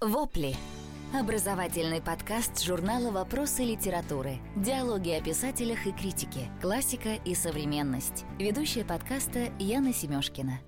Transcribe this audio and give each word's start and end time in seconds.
Вопли. 0.00 0.54
Образовательный 1.12 2.00
подкаст 2.00 2.62
журнала 2.62 3.10
«Вопросы 3.10 3.64
литературы». 3.64 4.38
Диалоги 4.54 5.10
о 5.10 5.20
писателях 5.20 5.88
и 5.88 5.92
критике. 5.92 6.48
Классика 6.62 7.14
и 7.24 7.34
современность. 7.34 8.24
Ведущая 8.38 8.84
подкаста 8.84 9.48
Яна 9.58 9.92
Семёшкина. 9.92 10.60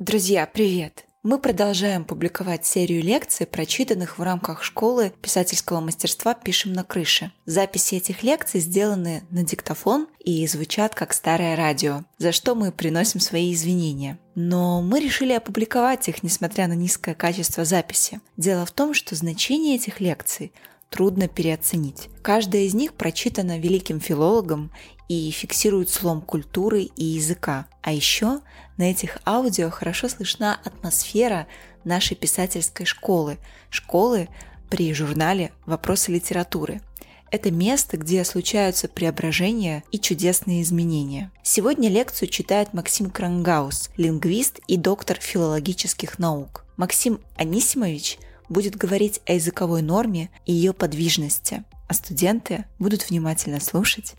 Друзья, 0.00 0.44
привет! 0.52 1.06
Мы 1.28 1.38
продолжаем 1.38 2.06
публиковать 2.06 2.64
серию 2.64 3.02
лекций, 3.02 3.44
прочитанных 3.44 4.16
в 4.18 4.22
рамках 4.22 4.62
школы 4.62 5.12
писательского 5.20 5.80
мастерства 5.80 6.32
«Пишем 6.32 6.72
на 6.72 6.84
крыше». 6.84 7.32
Записи 7.44 7.96
этих 7.96 8.22
лекций 8.22 8.60
сделаны 8.60 9.24
на 9.28 9.42
диктофон 9.42 10.08
и 10.20 10.46
звучат 10.46 10.94
как 10.94 11.12
старое 11.12 11.54
радио, 11.54 12.04
за 12.16 12.32
что 12.32 12.54
мы 12.54 12.72
приносим 12.72 13.20
свои 13.20 13.52
извинения. 13.52 14.18
Но 14.36 14.80
мы 14.80 15.00
решили 15.00 15.34
опубликовать 15.34 16.08
их, 16.08 16.22
несмотря 16.22 16.66
на 16.66 16.72
низкое 16.72 17.14
качество 17.14 17.66
записи. 17.66 18.22
Дело 18.38 18.64
в 18.64 18.70
том, 18.70 18.94
что 18.94 19.14
значение 19.14 19.76
этих 19.76 20.00
лекций 20.00 20.50
трудно 20.88 21.28
переоценить. 21.28 22.08
Каждая 22.22 22.62
из 22.62 22.72
них 22.72 22.94
прочитана 22.94 23.58
великим 23.58 24.00
филологом 24.00 24.72
и 25.08 25.30
фиксирует 25.30 25.88
слом 25.90 26.20
культуры 26.20 26.82
и 26.82 27.04
языка. 27.04 27.66
А 27.82 27.92
еще 27.92 28.40
на 28.76 28.90
этих 28.90 29.18
аудио 29.26 29.70
хорошо 29.70 30.08
слышна 30.08 30.60
атмосфера 30.64 31.46
нашей 31.84 32.16
писательской 32.16 32.86
школы, 32.86 33.38
школы 33.70 34.28
при 34.70 34.92
журнале 34.92 35.52
«Вопросы 35.66 36.12
литературы». 36.12 36.82
Это 37.30 37.50
место, 37.50 37.98
где 37.98 38.24
случаются 38.24 38.88
преображения 38.88 39.84
и 39.90 39.98
чудесные 39.98 40.62
изменения. 40.62 41.30
Сегодня 41.42 41.90
лекцию 41.90 42.28
читает 42.28 42.72
Максим 42.72 43.10
Крангаус, 43.10 43.90
лингвист 43.98 44.60
и 44.66 44.78
доктор 44.78 45.18
филологических 45.20 46.18
наук. 46.18 46.64
Максим 46.78 47.20
Анисимович 47.36 48.18
будет 48.48 48.76
говорить 48.76 49.20
о 49.26 49.34
языковой 49.34 49.82
норме 49.82 50.30
и 50.46 50.54
ее 50.54 50.72
подвижности, 50.72 51.64
а 51.86 51.92
студенты 51.92 52.64
будут 52.78 53.10
внимательно 53.10 53.60
слушать 53.60 54.14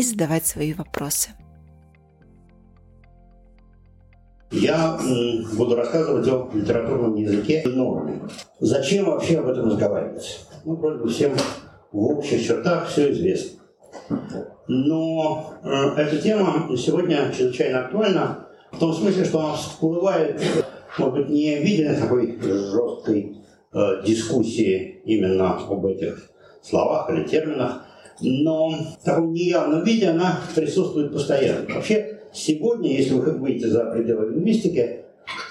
и 0.00 0.02
задавать 0.02 0.46
свои 0.46 0.72
вопросы. 0.72 1.30
Я 4.50 4.98
буду 5.56 5.76
рассказывать 5.76 6.26
о 6.26 6.50
литературном 6.52 7.14
языке 7.16 7.62
и 7.62 7.68
норме. 7.68 8.20
Зачем 8.58 9.04
вообще 9.04 9.38
об 9.38 9.48
этом 9.48 9.66
разговаривать? 9.66 10.40
Ну, 10.64 10.74
вроде 10.76 11.02
бы 11.02 11.08
всем 11.08 11.32
в 11.92 12.04
общих 12.04 12.44
чертах 12.44 12.88
все 12.88 13.12
известно. 13.12 13.60
Но 14.66 15.54
э, 15.62 15.68
эта 15.96 16.18
тема 16.18 16.74
сегодня 16.76 17.30
чрезвычайно 17.36 17.84
актуальна 17.84 18.48
в 18.72 18.78
том 18.78 18.94
смысле, 18.94 19.24
что 19.24 19.40
она 19.40 19.54
всплывает, 19.54 20.40
может 20.98 21.14
быть, 21.14 21.28
не 21.28 21.56
в 21.56 21.62
виде 21.62 21.92
такой 21.92 22.40
жесткой 22.40 23.36
э, 23.72 24.02
дискуссии 24.06 25.02
именно 25.04 25.58
об 25.58 25.84
этих 25.86 26.30
словах 26.62 27.10
или 27.10 27.24
терминах, 27.24 27.84
но 28.20 28.70
в 28.70 29.04
таком 29.04 29.32
неявном 29.32 29.84
виде 29.84 30.08
она 30.08 30.40
присутствует 30.54 31.12
постоянно. 31.12 31.66
Вообще, 31.74 32.20
сегодня, 32.32 32.90
если 32.90 33.14
вы 33.14 33.32
выйдете 33.32 33.68
за 33.68 33.84
пределы 33.86 34.30
лингвистики, 34.30 35.04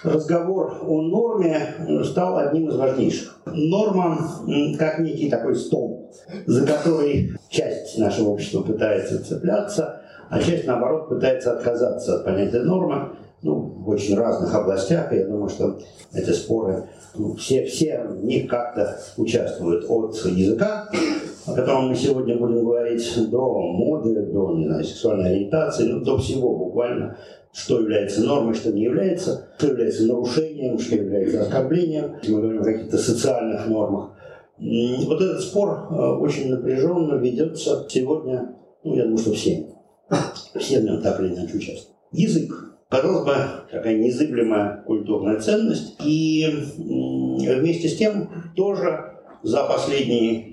разговор 0.04 0.80
о 0.86 1.02
норме 1.02 2.04
стал 2.04 2.38
одним 2.38 2.70
из 2.70 2.76
важнейших. 2.76 3.40
Норма 3.46 4.20
как 4.78 5.00
некий 5.00 5.30
такой 5.30 5.56
стол, 5.56 6.12
за 6.46 6.66
который 6.66 7.32
часть 7.50 7.98
нашего 7.98 8.30
общества 8.30 8.62
пытается 8.62 9.24
цепляться, 9.24 10.02
а 10.30 10.42
часть, 10.42 10.68
наоборот, 10.68 11.10
пытается 11.10 11.54
отказаться 11.54 12.18
от 12.18 12.26
понятия 12.26 12.62
нормы 12.62 13.10
ну, 13.42 13.56
в 13.56 13.90
очень 13.90 14.16
разных 14.18 14.54
областях. 14.54 15.12
Я 15.12 15.26
думаю, 15.26 15.50
что 15.50 15.80
эти 16.14 16.32
споры, 16.32 16.90
ну, 17.16 17.36
все, 17.36 17.66
все 17.66 18.04
в 18.04 18.24
них 18.24 18.50
как-то 18.50 19.00
участвуют. 19.18 19.86
От 19.90 20.16
языка 20.26 20.90
о 21.50 21.56
котором 21.56 21.90
мы 21.90 21.96
сегодня 21.96 22.38
будем 22.38 22.64
говорить, 22.64 23.30
до 23.30 23.60
моды, 23.60 24.14
до 24.14 24.56
не 24.56 24.66
знаю, 24.66 24.84
сексуальной 24.84 25.32
ориентации, 25.32 25.88
ну, 25.88 26.02
до 26.02 26.18
всего 26.18 26.58
буквально, 26.58 27.18
что 27.52 27.80
является 27.80 28.24
нормой, 28.24 28.54
что 28.54 28.72
не 28.72 28.84
является, 28.84 29.50
что 29.58 29.68
является 29.68 30.08
нарушением, 30.08 30.78
что 30.78 30.96
является 30.96 31.42
оскорблением. 31.42 32.16
Мы 32.28 32.42
говорим 32.42 32.62
о 32.62 32.64
каких-то 32.64 32.98
социальных 32.98 33.68
нормах. 33.68 34.12
Вот 34.60 35.22
этот 35.22 35.42
спор 35.42 35.88
э, 35.90 35.96
очень 35.96 36.52
напряженно 36.52 37.16
ведется 37.16 37.86
сегодня, 37.90 38.56
ну, 38.84 38.96
я 38.96 39.04
думаю, 39.04 39.18
что 39.18 39.34
всеми. 39.34 39.68
Все 40.56 40.80
в 40.80 40.84
нем 40.84 41.02
так 41.02 41.20
или 41.20 41.30
иначе 41.30 41.58
участвуют. 41.58 41.96
Язык. 42.12 42.52
Казалось 42.90 43.24
бы, 43.24 43.36
такая 43.72 43.98
незыблемая 43.98 44.84
культурная 44.86 45.40
ценность. 45.40 45.96
И 46.04 46.46
вместе 46.78 47.88
с 47.88 47.96
тем 47.96 48.30
тоже 48.56 49.14
за 49.44 49.64
последние 49.64 50.49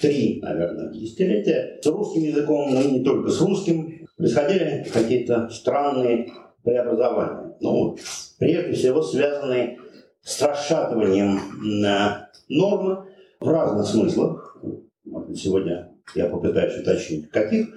три, 0.00 0.40
наверное, 0.42 0.92
десятилетия 0.92 1.78
с 1.82 1.86
русским 1.86 2.22
языком, 2.22 2.68
и 2.74 2.98
не 2.98 3.04
только 3.04 3.30
с 3.30 3.40
русским, 3.40 4.06
происходили 4.16 4.86
какие-то 4.92 5.48
странные 5.50 6.30
преобразования. 6.62 7.56
Ну, 7.60 7.96
прежде 8.38 8.72
всего 8.72 9.02
связанные 9.02 9.78
с 10.22 10.40
расшатыванием 10.42 11.38
нормы 12.48 13.04
в 13.40 13.48
разных 13.48 13.86
смыслах. 13.86 14.58
сегодня 15.34 15.90
я 16.14 16.26
попытаюсь 16.26 16.80
уточнить, 16.80 17.30
каких. 17.30 17.68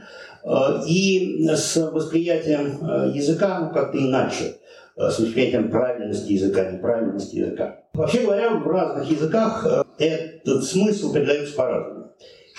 Э, 0.44 0.82
и 0.88 1.48
с 1.48 1.76
восприятием 1.92 2.78
э, 2.82 3.12
языка 3.14 3.60
ну, 3.60 3.74
как-то 3.74 3.98
иначе 3.98 4.56
с 4.96 5.20
восприятием 5.20 5.70
правильности 5.70 6.34
языка, 6.34 6.72
неправильности 6.72 7.36
языка. 7.36 7.84
Вообще 7.94 8.22
говоря, 8.22 8.56
в 8.56 8.68
разных 8.68 9.12
языках 9.12 9.86
этот 10.00 10.64
смысл 10.64 11.14
передается 11.14 11.56
по-разному. 11.56 12.12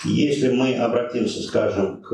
Если 0.05 0.49
мы 0.49 0.75
обратимся, 0.75 1.41
скажем, 1.41 2.01
к 2.01 2.13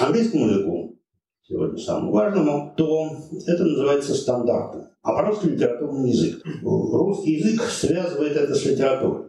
английскому 0.00 0.48
языку, 0.48 0.98
сегодня 1.42 1.78
самому 1.78 2.12
важному, 2.12 2.74
то 2.76 3.10
это 3.46 3.64
называется 3.64 4.14
стандартом. 4.14 4.88
А 5.02 5.12
по-русски 5.12 5.46
литературный 5.46 6.10
язык. 6.10 6.42
Русский 6.62 7.32
язык 7.32 7.62
связывает 7.62 8.36
это 8.36 8.54
с 8.54 8.64
литературой. 8.64 9.24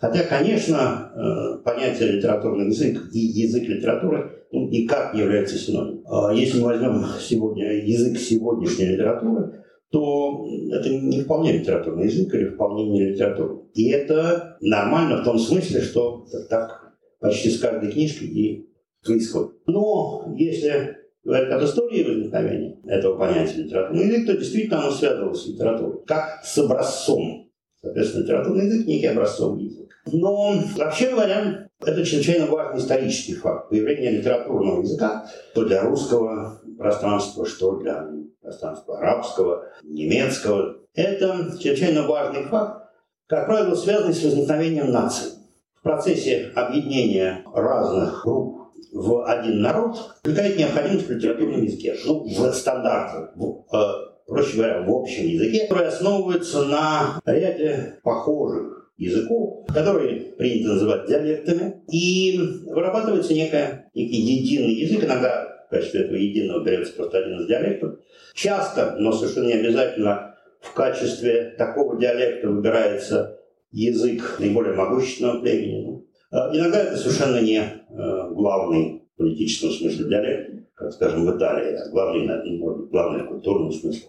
Хотя, 0.00 0.24
конечно, 0.24 1.12
э, 1.14 1.62
понятие 1.62 2.12
литературный 2.12 2.66
язык 2.66 3.10
и 3.12 3.18
язык 3.18 3.62
литературы 3.68 4.46
ну, 4.50 4.68
никак 4.68 5.14
не 5.14 5.20
являются 5.20 5.56
синонимом. 5.56 6.02
А 6.10 6.32
если 6.34 6.58
мы 6.58 6.66
возьмем 6.66 7.04
сегодня 7.20 7.74
язык 7.84 8.18
сегодняшней 8.18 8.86
литературы, 8.86 9.59
то 9.90 10.46
это 10.72 10.88
не 10.88 11.22
вполне 11.22 11.58
литературный 11.58 12.06
язык 12.06 12.32
или 12.34 12.50
вполне 12.50 12.88
не 12.88 13.10
литература. 13.10 13.58
И 13.74 13.90
это 13.90 14.56
нормально 14.60 15.22
в 15.22 15.24
том 15.24 15.38
смысле, 15.38 15.80
что 15.80 16.26
так 16.48 16.94
почти 17.18 17.50
с 17.50 17.60
каждой 17.60 17.90
книжки 17.90 18.24
и 18.24 18.70
происходит. 19.04 19.52
Но 19.66 20.32
если 20.36 20.96
говорить 21.24 21.50
об 21.50 21.62
истории 21.64 22.04
возникновения 22.04 22.78
этого 22.86 23.18
понятия 23.18 23.62
литературный 23.62 24.06
язык, 24.06 24.26
то 24.26 24.36
действительно 24.36 24.82
оно 24.82 24.90
связывалось 24.92 25.42
с 25.42 25.48
литературой, 25.48 26.00
как 26.06 26.40
с 26.44 26.58
образцом. 26.58 27.50
Соответственно, 27.82 28.22
литературный 28.22 28.66
язык– 28.66 28.86
некий 28.86 29.06
образцовый 29.06 29.64
язык. 29.64 29.88
Но, 30.12 30.54
вообще 30.76 31.10
говоря, 31.10 31.68
это 31.84 32.04
чрезвычайно 32.04 32.46
важный 32.46 32.80
исторический 32.80 33.34
факт. 33.34 33.70
Появление 33.70 34.18
литературного 34.18 34.82
языка, 34.82 35.26
что 35.52 35.64
для 35.64 35.82
русского 35.82 36.60
пространства, 36.78 37.46
что 37.46 37.76
для 37.76 38.06
пространства 38.50 38.98
арабского, 38.98 39.64
немецкого. 39.84 40.76
Это 40.94 41.56
чрезвычайно 41.58 42.06
важный 42.06 42.44
факт, 42.44 42.90
как 43.28 43.46
правило, 43.46 43.74
связанный 43.76 44.12
с 44.12 44.22
возникновением 44.24 44.90
нации. 44.90 45.30
В 45.74 45.82
процессе 45.82 46.50
объединения 46.54 47.44
разных 47.54 48.22
групп 48.24 48.72
в 48.92 49.24
один 49.24 49.62
народ 49.62 49.96
возникает 50.24 50.58
необходимость 50.58 51.06
в 51.06 51.10
литературном 51.10 51.62
языке, 51.62 51.96
ну, 52.04 52.24
в 52.24 52.52
стандартах, 52.52 53.32
в, 53.36 53.64
э, 53.72 53.92
проще 54.26 54.56
говоря, 54.56 54.82
в 54.82 54.90
общем 54.90 55.28
языке, 55.28 55.66
который 55.68 55.88
основывается 55.88 56.64
на 56.64 57.20
ряде 57.24 58.00
похожих 58.02 58.92
языков, 58.96 59.64
которые 59.68 60.32
принято 60.36 60.70
называть 60.70 61.06
диалектами, 61.06 61.82
и 61.90 62.38
вырабатывается 62.66 63.32
некая, 63.32 63.90
некий 63.94 64.20
единый 64.20 64.74
язык, 64.74 65.04
иногда 65.04 65.50
в 65.70 65.72
качестве 65.72 66.00
этого 66.00 66.16
единого 66.16 66.64
берется 66.64 66.94
просто 66.94 67.18
один 67.18 67.40
из 67.40 67.46
диалектов. 67.46 68.00
Часто, 68.34 68.96
но 68.98 69.12
совершенно 69.12 69.46
не 69.46 69.54
обязательно, 69.54 70.34
в 70.60 70.72
качестве 70.72 71.54
такого 71.56 71.98
диалекта 71.98 72.48
выбирается 72.48 73.38
язык 73.72 74.36
наиболее 74.38 74.74
могущественного 74.74 75.40
племени. 75.40 76.04
А 76.30 76.54
иногда 76.54 76.82
это 76.82 76.96
совершенно 76.96 77.40
не 77.40 77.58
э, 77.58 78.28
главный 78.30 79.02
в 79.14 79.18
политическом 79.18 79.70
смысле 79.70 80.08
диалект, 80.08 80.50
как, 80.74 80.92
скажем, 80.92 81.26
в 81.26 81.36
Италии, 81.36 81.74
а 81.74 81.90
главный, 81.90 82.58
может 82.58 82.80
быть, 82.82 82.90
главный 82.90 83.24
в 83.24 83.28
культурном 83.28 83.72
смысле 83.72 84.02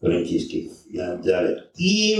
флорентийский 0.00 0.70
э, 0.92 1.22
диалект. 1.22 1.70
И 1.78 2.16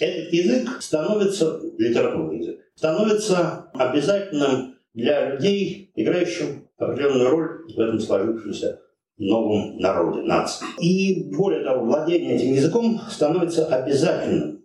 этот 0.00 0.32
язык 0.32 0.80
становится, 0.80 1.60
литературный 1.78 2.38
язык, 2.38 2.60
становится 2.74 3.70
обязательным 3.74 4.76
для 4.94 5.30
людей, 5.30 5.90
играющим 5.94 6.68
определенную 6.78 7.30
роль 7.30 7.48
в 7.74 7.78
этом 7.78 8.00
сложившемся 8.00 8.80
новом 9.18 9.78
народе, 9.78 10.22
нации. 10.22 10.66
И 10.80 11.30
более 11.34 11.64
того, 11.64 11.84
владение 11.84 12.36
этим 12.36 12.52
языком 12.52 13.00
становится 13.10 13.66
обязательным 13.66 14.62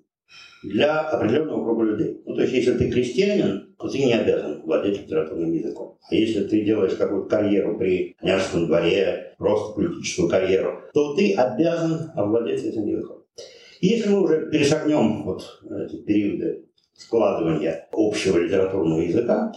для 0.64 1.00
определенного 1.00 1.64
круга 1.64 1.84
людей. 1.84 2.22
Ну, 2.26 2.36
то 2.36 2.42
есть, 2.42 2.54
если 2.54 2.78
ты 2.78 2.92
крестьянин, 2.92 3.74
то 3.80 3.88
ты 3.88 3.98
не 4.00 4.14
обязан 4.14 4.62
владеть 4.64 5.02
литературным 5.02 5.52
языком. 5.52 5.98
А 6.10 6.14
если 6.14 6.44
ты 6.44 6.64
делаешь 6.64 6.94
какую-то 6.94 7.30
карьеру 7.30 7.78
при 7.78 8.16
княжеском 8.20 8.68
дворе, 8.68 9.36
просто 9.38 9.74
политическую 9.74 10.30
карьеру, 10.30 10.82
то 10.94 11.16
ты 11.16 11.34
обязан 11.34 12.12
овладеть 12.16 12.64
этим 12.64 12.86
языком. 12.86 13.24
Если 13.80 14.10
мы 14.10 14.22
уже 14.22 14.52
перешагнем 14.52 15.24
вот 15.24 15.42
эти 15.88 15.96
периоды 16.04 16.66
складывания 16.94 17.88
общего 17.92 18.38
литературного 18.38 19.00
языка, 19.00 19.52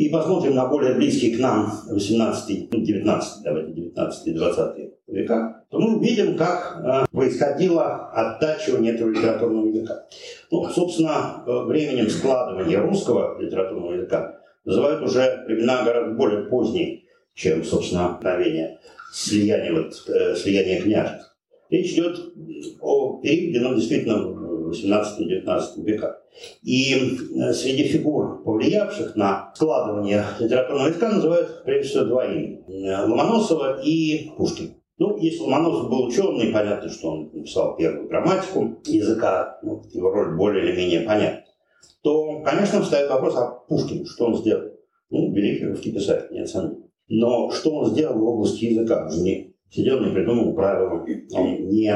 и 0.00 0.08
посмотрим 0.08 0.54
на 0.54 0.64
более 0.64 0.94
близкие 0.94 1.36
к 1.36 1.40
нам 1.40 1.70
18, 1.90 2.70
19, 2.70 3.44
давайте 3.44 3.72
19 3.72 4.26
и 4.28 4.32
20 4.32 4.76
века, 5.08 5.66
то 5.70 5.78
мы 5.78 5.98
увидим, 5.98 6.38
как 6.38 6.80
э, 6.82 7.04
происходило 7.12 8.10
оттачивание 8.10 8.94
этого 8.94 9.10
литературного 9.10 9.66
языка. 9.66 10.06
Ну, 10.50 10.66
собственно, 10.70 11.44
э, 11.46 11.50
временем 11.66 12.08
складывания 12.08 12.80
русского 12.80 13.38
литературного 13.38 13.92
языка 13.92 14.40
называют 14.64 15.02
уже 15.02 15.44
времена 15.46 15.84
гораздо 15.84 16.14
более 16.14 16.44
поздние, 16.46 17.02
чем, 17.34 17.62
собственно, 17.62 18.16
мгновение 18.16 18.78
слияния, 19.12 19.70
вот, 19.70 19.92
э, 20.08 20.34
слияния 20.34 20.80
княжеств. 20.80 21.36
Речь 21.68 21.92
идет 21.92 22.18
о 22.80 23.20
периоде, 23.20 23.60
ну, 23.60 23.74
действительно, 23.74 24.39
в 24.70 24.72
18-19 24.72 25.84
веках. 25.84 26.22
И 26.62 26.94
э, 26.94 27.52
среди 27.52 27.84
фигур, 27.84 28.42
повлиявших 28.44 29.16
на 29.16 29.52
складывание 29.54 30.24
литературного 30.38 30.88
языка, 30.88 31.10
называют 31.10 31.64
прежде 31.64 31.88
всего 31.88 32.04
два 32.04 32.26
имени. 32.26 32.62
Э, 32.68 33.06
Ломоносова 33.06 33.82
и 33.82 34.30
Пушкин. 34.36 34.74
Ну, 34.98 35.16
если 35.18 35.40
Ломоносов 35.40 35.90
был 35.90 36.06
ученый, 36.06 36.52
понятно, 36.52 36.88
что 36.88 37.10
он 37.10 37.30
написал 37.32 37.76
первую 37.76 38.08
грамматику 38.08 38.80
языка, 38.84 39.58
ну, 39.62 39.82
его 39.92 40.10
роль 40.10 40.36
более 40.36 40.64
или 40.64 40.76
менее 40.76 41.00
понятна, 41.00 41.44
то, 42.02 42.40
конечно, 42.42 42.82
встает 42.82 43.10
вопрос, 43.10 43.34
а 43.36 43.50
Пушкин, 43.68 44.06
что 44.06 44.26
он 44.26 44.36
сделал? 44.36 44.70
Ну, 45.10 45.32
великий 45.32 45.66
русский 45.66 45.92
писатель, 45.92 46.28
нет 46.32 46.48
сомнений. 46.48 46.84
Но 47.08 47.50
что 47.50 47.72
он 47.72 47.90
сделал 47.90 48.18
в 48.18 48.24
области 48.24 48.66
языка? 48.66 49.08
Он 49.10 49.22
не 49.24 49.56
сидел, 49.68 50.00
не 50.00 50.12
придумал 50.12 50.54
правила, 50.54 51.04
он 51.32 51.68
не 51.68 51.92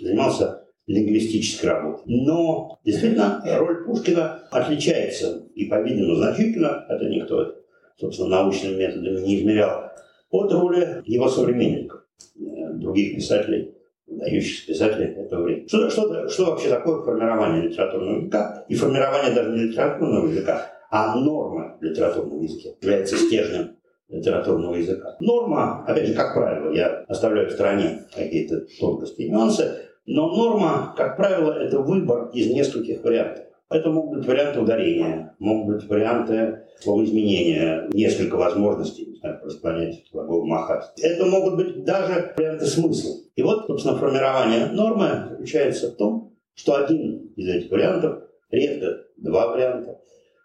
занимался 0.00 0.65
лингвистической 0.86 1.70
работы. 1.70 2.02
Но 2.06 2.78
действительно 2.84 3.42
роль 3.58 3.84
Пушкина 3.84 4.46
отличается 4.50 5.46
и, 5.54 5.66
по-видимому, 5.66 6.16
значительно, 6.16 6.86
это 6.88 7.04
никто, 7.06 7.54
собственно, 7.98 8.28
научными 8.28 8.76
методами 8.76 9.20
не 9.20 9.40
измерял, 9.40 9.90
от 10.30 10.52
роли 10.52 11.02
его 11.04 11.28
современников, 11.28 12.02
э, 12.36 12.72
других 12.74 13.16
писателей, 13.16 13.74
выдающихся 14.06 14.66
писателей 14.66 15.06
этого 15.14 15.42
времени. 15.42 15.66
Что, 15.66 15.90
что, 15.90 16.28
что 16.28 16.44
вообще 16.46 16.68
такое 16.68 17.02
формирование 17.02 17.68
литературного 17.68 18.20
языка? 18.20 18.64
И 18.68 18.74
формирование 18.74 19.34
даже 19.34 19.50
не 19.50 19.64
литературного 19.64 20.28
языка, 20.28 20.70
а 20.90 21.16
нормы 21.16 21.76
литературного 21.80 22.42
языка 22.42 22.70
является 22.80 23.16
стержнем 23.16 23.76
литературного 24.08 24.76
языка. 24.76 25.16
Норма, 25.20 25.84
опять 25.84 26.06
же, 26.06 26.14
как 26.14 26.34
правило, 26.34 26.72
я 26.72 27.04
оставляю 27.08 27.48
в 27.48 27.52
стороне 27.52 28.04
какие-то 28.14 28.64
тонкости 28.78 29.22
и 29.22 29.30
нюансы, 29.30 29.85
но 30.06 30.28
норма, 30.28 30.94
как 30.96 31.16
правило, 31.16 31.52
это 31.52 31.80
выбор 31.80 32.30
из 32.32 32.50
нескольких 32.50 33.02
вариантов. 33.02 33.44
Это 33.68 33.90
могут 33.90 34.18
быть 34.18 34.28
варианты 34.28 34.60
ударения, 34.60 35.34
могут 35.40 35.76
быть 35.76 35.88
варианты 35.88 36.66
словоизменения, 36.80 37.88
несколько 37.92 38.36
возможностей, 38.36 39.06
не 39.06 39.16
знаю, 39.16 39.40
расклонять 39.42 40.04
глагол 40.12 40.46
махать. 40.46 40.84
Это 41.02 41.26
могут 41.26 41.56
быть 41.56 41.84
даже 41.84 42.32
варианты 42.36 42.66
смысла. 42.66 43.16
И 43.34 43.42
вот, 43.42 43.66
собственно, 43.66 43.98
формирование 43.98 44.66
нормы 44.66 45.26
заключается 45.30 45.90
в 45.90 45.96
том, 45.96 46.36
что 46.54 46.76
один 46.76 47.32
из 47.34 47.48
этих 47.48 47.70
вариантов, 47.72 48.22
редко 48.50 49.02
два 49.16 49.48
варианта, 49.48 50.00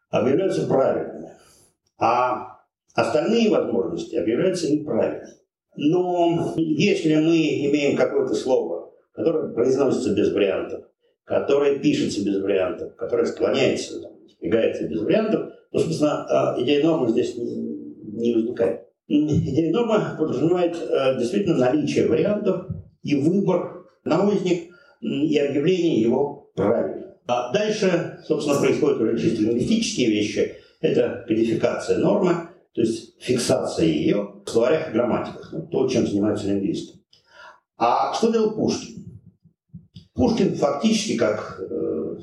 объявляются 0.09 0.67
правильными, 0.67 1.29
а 1.99 2.57
остальные 2.95 3.51
возможности 3.51 4.15
объявляются 4.15 4.71
неправильными. 4.71 5.35
Но 5.75 6.53
если 6.57 7.15
мы 7.15 7.37
имеем 7.37 7.95
какое-то 7.95 8.33
слово, 8.33 8.70
которое 9.13 9.53
произносится 9.53 10.13
без 10.13 10.33
вариантов, 10.33 10.85
которое 11.23 11.79
пишется 11.79 12.23
без 12.25 12.41
вариантов, 12.41 12.95
которое 12.95 13.25
склоняется, 13.25 13.95
избегается 14.25 14.87
без 14.87 15.01
вариантов, 15.01 15.51
то, 15.71 15.79
собственно, 15.79 16.25
а, 16.27 16.61
идея 16.61 16.83
нормы 16.83 17.09
здесь 17.09 17.35
не 17.37 18.33
возникает. 18.33 18.81
Идея 19.07 19.71
нормы 19.73 19.99
подразумевает 20.17 20.75
а, 20.89 21.15
действительно 21.15 21.57
наличие 21.57 22.07
вариантов 22.07 22.67
и 23.03 23.15
выбор 23.15 23.85
на 24.03 24.27
узник 24.27 24.71
и 25.01 25.37
объявление 25.37 26.01
его 26.01 26.51
правильно. 26.55 27.15
А 27.27 27.53
дальше, 27.53 28.19
собственно, 28.25 28.59
происходят 28.59 29.01
уже 29.01 29.17
чисто 29.17 29.43
лингвистические 29.43 30.09
вещи. 30.09 30.55
Это 30.81 31.23
кодификация 31.27 31.99
нормы, 31.99 32.33
то 32.73 32.81
есть 32.81 33.21
фиксация 33.21 33.85
ее 33.85 34.41
в 34.45 34.49
словарях 34.49 34.89
и 34.89 34.93
грамматиках. 34.93 35.49
Ну, 35.53 35.67
то, 35.67 35.87
чем 35.87 36.07
занимаются 36.07 36.47
лингвисты. 36.47 37.00
А 37.83 38.13
что 38.13 38.31
делал 38.31 38.51
Пушкин? 38.51 39.19
Пушкин 40.13 40.53
фактически, 40.53 41.17
как 41.17 41.59
э, 41.59 42.15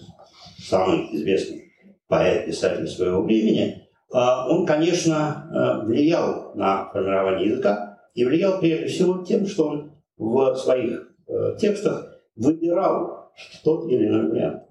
самый 0.56 1.12
известный 1.16 1.72
поэт-писатель 2.06 2.86
своего 2.86 3.22
времени, 3.22 3.64
э, 3.64 3.82
он, 4.12 4.64
конечно, 4.66 5.50
э, 5.50 5.84
влиял 5.84 6.54
на 6.54 6.88
формирование 6.92 7.48
языка 7.48 7.98
и 8.14 8.24
влиял 8.24 8.60
прежде 8.60 8.86
всего 8.86 9.24
тем, 9.24 9.48
что 9.48 9.66
он 9.66 9.90
в 10.16 10.54
своих 10.54 11.12
э, 11.26 11.56
текстах 11.58 12.20
выбирал 12.36 13.32
тот 13.64 13.90
или 13.90 14.06
иной 14.06 14.30
вариант. 14.30 14.62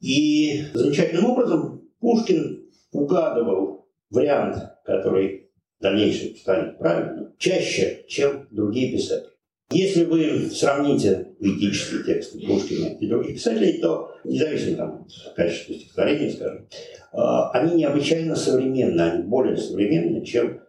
И 0.00 0.68
замечательным 0.72 1.26
образом 1.26 1.82
Пушкин 2.00 2.64
угадывал 2.92 3.86
вариант, 4.08 4.56
который 4.86 5.50
в 5.78 5.82
дальнейшем 5.82 6.34
станет 6.34 6.78
правильным, 6.78 7.34
чаще, 7.36 8.06
чем 8.08 8.48
другие 8.50 8.90
писатели. 8.96 9.35
Если 9.70 10.04
вы 10.04 10.48
сравните 10.50 11.32
поэтические 11.40 12.04
тексты 12.04 12.46
Пушкина 12.46 12.96
и 13.00 13.08
других 13.08 13.34
писателей, 13.34 13.80
то 13.80 14.12
независимо 14.24 14.76
там, 14.76 15.06
качества 15.34 15.74
стихотворения, 15.74 16.30
скажем, 16.30 16.68
а, 17.12 17.50
они 17.50 17.74
необычайно 17.76 18.36
современны, 18.36 19.00
они 19.00 19.24
более 19.24 19.56
современны, 19.56 20.24
чем 20.24 20.60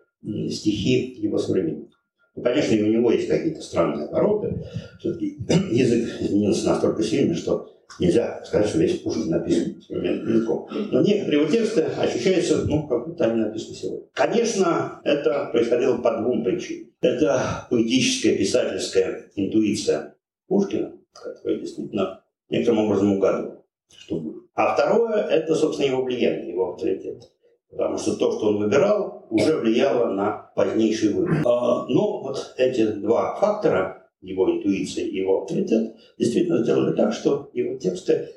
стихи 0.50 1.16
его 1.20 1.38
современников. 1.38 1.94
Ну, 2.36 2.44
конечно, 2.44 2.74
и 2.74 2.84
у 2.84 2.88
него 2.88 3.12
есть 3.12 3.28
какие-то 3.28 3.62
странные 3.62 4.08
обороты. 4.08 4.64
Все-таки 5.00 5.38
язык 5.72 6.22
изменился 6.22 6.68
настолько 6.68 7.04
сильно, 7.04 7.36
что 7.36 7.78
Нельзя 8.00 8.44
сказать, 8.44 8.68
что 8.68 8.78
весь 8.78 9.00
Пушкин 9.00 9.30
написан 9.30 9.82
современным 9.82 10.28
языком. 10.28 10.68
Но 10.92 11.02
некоторые 11.02 11.42
его 11.42 11.52
тексты 11.52 11.82
ощущаются, 11.82 12.66
ну, 12.66 12.88
как 12.88 13.08
будто 13.08 13.26
они 13.26 13.42
написаны 13.42 13.76
сегодня. 13.76 14.06
Конечно, 14.14 15.02
это 15.04 15.50
происходило 15.52 15.98
по 15.98 16.18
двум 16.18 16.44
причинам. 16.44 16.87
Это 17.02 17.68
поэтическая, 17.70 18.38
писательская 18.38 19.30
интуиция 19.36 20.16
Пушкина, 20.48 20.94
которая 21.14 21.60
действительно 21.60 22.24
некоторым 22.50 22.86
образом 22.86 23.14
угадывал, 23.14 23.66
что 23.96 24.20
будет. 24.20 24.44
А 24.56 24.74
второе– 24.74 25.24
это, 25.30 25.54
собственно, 25.54 25.88
его 25.88 26.04
влияние, 26.04 26.50
его 26.50 26.74
авторитет. 26.74 27.32
Потому 27.70 27.98
что 27.98 28.16
то, 28.16 28.32
что 28.32 28.48
он 28.48 28.58
выбирал, 28.58 29.28
уже 29.30 29.58
влияло 29.58 30.12
на 30.12 30.52
позднейший 30.56 31.14
выбор. 31.14 31.44
А, 31.46 31.86
но 31.88 32.24
вот 32.24 32.54
эти 32.58 32.88
два 32.88 33.36
фактора 33.36 33.98
его 34.22 34.50
интуиция 34.50 35.06
и 35.06 35.18
его 35.18 35.42
авторитет, 35.44 35.96
действительно 36.18 36.64
сделали 36.64 36.96
так, 36.96 37.14
что 37.14 37.50
его 37.54 37.78
тексты 37.78 38.30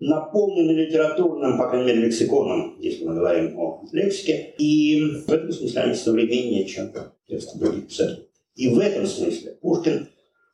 наполнены 0.00 0.72
литературным, 0.72 1.58
по 1.58 1.68
крайней 1.68 1.88
мере, 1.88 2.06
лексиконом, 2.06 2.76
если 2.80 3.04
мы 3.04 3.14
говорим 3.14 3.58
о 3.58 3.84
лексике, 3.92 4.54
и 4.58 5.22
в 5.26 5.30
этом 5.30 5.52
смысле 5.52 5.82
они 5.82 5.94
современнее, 5.94 6.64
чем 6.64 6.90
тексты 7.28 7.58
других 7.58 7.88
писателей. 7.88 8.28
И 8.54 8.68
в 8.68 8.78
этом 8.78 9.06
смысле 9.06 9.52
Пушкин 9.60 10.08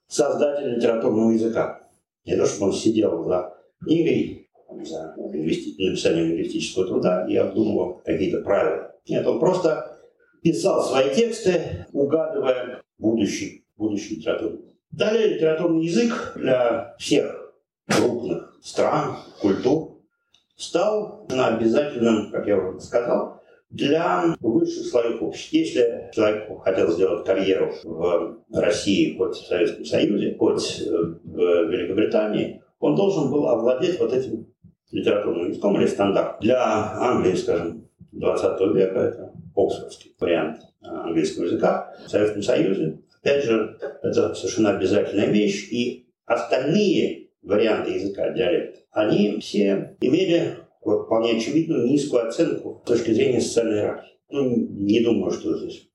создатель 0.09 0.77
литературного 0.77 1.31
языка. 1.31 1.89
Не 2.25 2.37
то, 2.37 2.45
чтобы 2.45 2.67
он 2.67 2.73
сидел 2.73 3.25
за 3.25 3.55
книгой, 3.81 4.49
за 4.85 5.15
написанием 5.17 6.29
лингвистического 6.29 6.87
труда 6.87 7.27
и 7.29 7.37
обдумывал 7.37 8.03
какие-то 8.05 8.43
правила. 8.43 8.93
Нет, 9.09 9.27
он 9.27 9.39
просто 9.39 9.97
писал 10.43 10.85
свои 10.85 11.15
тексты, 11.15 11.87
угадывая 11.93 12.83
будущий 12.99 13.65
будущей 13.77 14.17
литературы. 14.17 14.59
Далее 14.91 15.35
литературный 15.35 15.85
язык 15.85 16.33
для 16.37 16.95
всех 16.99 17.46
крупных 17.87 18.59
стран, 18.63 19.17
культур 19.41 19.99
стал 20.57 21.27
обязательным, 21.31 22.31
как 22.31 22.47
я 22.47 22.59
уже 22.59 22.81
сказал, 22.81 23.43
для 23.71 24.37
высших 24.41 24.87
слоев 24.87 25.23
общества. 25.23 25.57
Если 25.57 26.11
человек 26.15 26.49
хотел 26.63 26.91
сделать 26.91 27.27
карьеру 27.27 27.73
в 27.85 28.39
России, 28.53 29.17
хоть 29.17 29.37
в 29.37 29.47
Советском 29.47 29.85
Союзе, 29.85 30.37
хоть 30.39 30.81
в 30.81 31.39
Великобритании, 31.71 32.63
он 32.79 32.95
должен 32.95 33.31
был 33.31 33.49
овладеть 33.49 33.99
вот 33.99 34.13
этим 34.13 34.47
литературным 34.91 35.49
языком 35.49 35.79
или 35.79 35.87
стандарт. 35.87 36.41
Для 36.41 36.63
Англии, 36.63 37.35
скажем, 37.35 37.89
20 38.13 38.61
века 38.75 38.99
это 39.01 39.33
оксфордский 39.55 40.15
вариант 40.21 40.61
английского 40.81 41.45
языка. 41.45 41.93
В 42.07 42.11
Советском 42.11 42.43
Союзе 42.43 43.01
Опять 43.27 43.45
же, 43.45 43.77
это 44.05 44.35
совершенно 44.35 44.71
обязательная 44.77 45.27
вещь. 45.27 45.69
И 45.73 46.07
остальные 46.27 47.26
варианты 47.47 47.93
языка, 47.93 48.31
диалект, 48.31 48.85
они 48.91 49.39
все 49.41 49.97
имели 50.01 50.57
вот, 50.85 51.07
вполне 51.07 51.37
очевидную 51.37 51.87
низкую 51.87 52.27
оценку 52.27 52.83
с 52.85 52.89
точки 52.89 53.13
зрения 53.13 53.41
социальной 53.41 53.77
иерархии. 53.77 54.19
Ну, 54.29 54.57
не 54.57 55.01
думаю, 55.01 55.31
что 55.31 55.57
здесь 55.57 55.89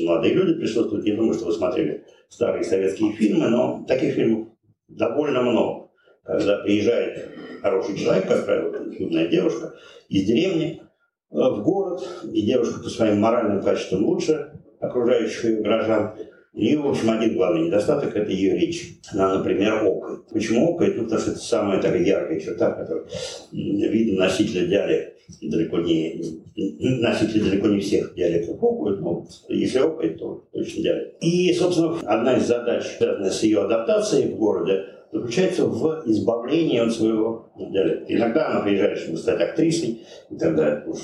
молодые 0.00 0.34
люди 0.34 0.58
присутствуют, 0.58 1.04
не 1.04 1.12
думаю, 1.12 1.34
что 1.34 1.46
вы 1.46 1.52
смотрели 1.52 2.04
старые 2.28 2.64
советские 2.64 3.12
фильмы, 3.12 3.48
но 3.48 3.84
таких 3.86 4.14
фильмов 4.14 4.48
довольно 4.88 5.42
много. 5.42 5.90
Когда 6.24 6.58
приезжает 6.58 7.28
хороший 7.60 7.96
человек, 7.96 8.26
как 8.26 8.44
правило, 8.46 8.92
юная 8.98 9.28
девушка, 9.28 9.74
из 10.08 10.24
деревни 10.24 10.82
э, 10.82 11.36
в 11.36 11.62
город, 11.62 12.02
и 12.32 12.42
девушка 12.42 12.82
по 12.82 12.88
своим 12.88 13.20
моральным 13.20 13.62
качествам 13.62 14.04
лучше 14.04 14.60
окружающих 14.80 15.44
ее 15.44 15.62
горожан, 15.62 16.14
ее, 16.56 16.80
в 16.80 16.88
общем, 16.88 17.10
один 17.10 17.34
главный 17.34 17.66
недостаток– 17.66 18.12
это 18.16 18.32
ее 18.32 18.56
речь. 18.56 18.98
Она, 19.12 19.36
например, 19.36 19.74
окает. 19.84 20.26
Почему 20.32 20.74
окает? 20.74 20.96
Ну, 20.96 21.04
потому 21.04 21.20
что 21.20 21.32
это 21.32 21.40
самая 21.40 21.82
такая 21.82 22.02
яркая 22.02 22.40
черта, 22.40 22.70
которая 22.72 23.04
видно 23.52 24.24
носителя 24.24 24.66
диалекта. 24.66 25.12
Далеко 25.42 25.78
не, 25.78 26.22
носители 26.56 27.50
далеко 27.50 27.66
не 27.66 27.80
всех 27.80 28.14
диалектов 28.14 28.62
окают, 28.62 29.00
но 29.00 29.26
если 29.48 29.80
окает, 29.80 30.18
то 30.18 30.44
точно 30.50 30.82
диалект. 30.82 31.16
И, 31.20 31.52
собственно, 31.52 31.98
одна 32.04 32.38
из 32.38 32.46
задач, 32.46 32.84
связанная 32.96 33.30
с 33.30 33.42
ее 33.42 33.62
адаптацией 33.62 34.32
в 34.32 34.36
городе, 34.36 34.86
заключается 35.12 35.66
в 35.66 36.04
избавлении 36.06 36.78
от 36.78 36.92
своего 36.92 37.50
диалекта. 37.58 38.14
Иногда 38.14 38.48
она 38.48 38.60
приезжает, 38.60 38.98
чтобы 38.98 39.18
стать 39.18 39.40
актрисой, 39.40 40.00
и 40.30 40.36
тогда 40.36 40.82
уж 40.86 41.00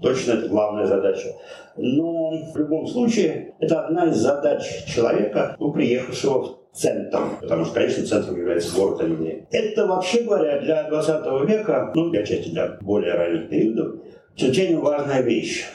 точно 0.00 0.32
это 0.32 0.48
главная 0.48 0.86
задача. 0.86 1.28
Но 1.76 2.30
в 2.52 2.56
любом 2.56 2.86
случае 2.86 3.54
это 3.58 3.86
одна 3.86 4.06
из 4.06 4.16
задач 4.16 4.62
человека, 4.86 5.56
ну, 5.58 5.72
приехавшего 5.72 6.42
в 6.42 6.58
центр, 6.72 7.20
потому 7.40 7.64
что, 7.64 7.74
конечно, 7.74 8.06
центром 8.06 8.36
является 8.36 8.76
город, 8.76 9.00
а 9.00 9.04
не 9.04 9.16
деревня. 9.16 9.46
Это, 9.50 9.86
вообще 9.86 10.22
говоря, 10.22 10.60
для 10.60 10.88
20 10.88 11.48
века, 11.48 11.92
ну, 11.94 12.10
для 12.10 12.24
части 12.24 12.50
для 12.50 12.78
более 12.80 13.14
ранних 13.14 13.48
периодов, 13.48 13.96
чрезвычайно 14.34 14.80
важная 14.80 15.22
вещь. 15.22 15.66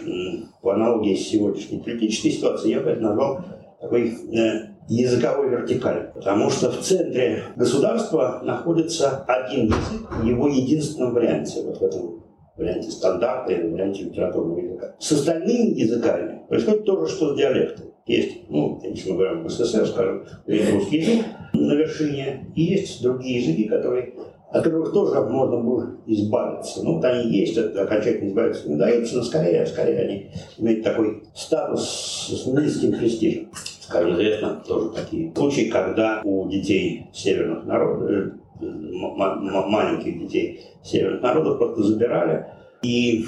По 0.62 0.74
аналогии 0.74 1.16
с 1.16 1.30
сегодняшней 1.30 1.80
политической 1.80 2.32
ситуацией 2.32 2.76
я 2.76 2.82
бы 2.82 2.90
это 2.92 3.02
назвал 3.02 3.40
такой 3.80 4.14
э, 4.34 4.70
языковой 4.90 5.50
вертикаль. 5.50 6.12
Потому 6.14 6.50
что 6.50 6.72
в 6.72 6.80
центре 6.80 7.44
государства 7.56 8.42
находится 8.44 9.24
один 9.28 9.68
язык 9.68 10.10
в 10.10 10.26
его 10.26 10.48
единственном 10.48 11.14
варианте, 11.14 11.62
вот 11.64 11.78
в 11.78 11.84
этом 11.84 12.19
варианте 12.60 12.92
стандарта 12.92 13.54
или 13.54 13.68
варианте 13.68 14.04
литературного 14.04 14.60
языка. 14.60 14.96
С 15.00 15.12
остальными 15.12 15.80
языками 15.80 16.42
происходит 16.48 16.86
то 16.86 17.06
же, 17.06 17.12
что 17.12 17.34
с 17.34 17.38
диалектом. 17.38 17.86
Есть, 18.06 18.50
ну, 18.50 18.80
если 18.84 19.12
мы 19.12 19.18
говорим 19.18 19.44
в 19.44 19.50
СССР, 19.50 19.86
скажем, 19.86 20.26
русский 20.48 20.98
язык 20.98 21.26
на 21.54 21.74
вершине, 21.74 22.48
и 22.56 22.64
есть 22.64 23.04
другие 23.04 23.42
языки, 23.42 23.66
которые 23.66 24.14
от 24.52 24.64
которых 24.64 24.92
тоже 24.92 25.22
можно 25.22 25.58
было 25.58 25.96
избавиться. 26.08 26.84
Ну, 26.84 26.96
вот 26.96 27.06
они 27.06 27.30
есть, 27.30 27.56
это 27.56 27.84
окончательно 27.84 28.30
избавиться 28.30 28.68
не 28.68 28.76
удается, 28.76 29.18
но 29.18 29.24
скорее, 29.24 29.66
скорее 29.68 30.00
они 30.00 30.32
имеют 30.58 30.84
такой 30.84 31.24
статус 31.36 31.84
с 32.30 32.48
низким 32.48 32.98
престижем. 32.98 33.50
Как 33.88 34.08
известно, 34.10 34.62
тоже 34.68 34.90
такие 34.90 35.32
случаи, 35.36 35.70
когда 35.70 36.22
у 36.24 36.48
детей 36.48 37.08
северных 37.14 37.66
народов, 37.66 38.10
э, 38.10 38.32
маленьких 38.60 40.20
детей 40.20 40.62
северных 40.84 41.22
народов 41.22 41.58
просто 41.58 41.84
забирали 41.84 42.46
и 42.82 43.26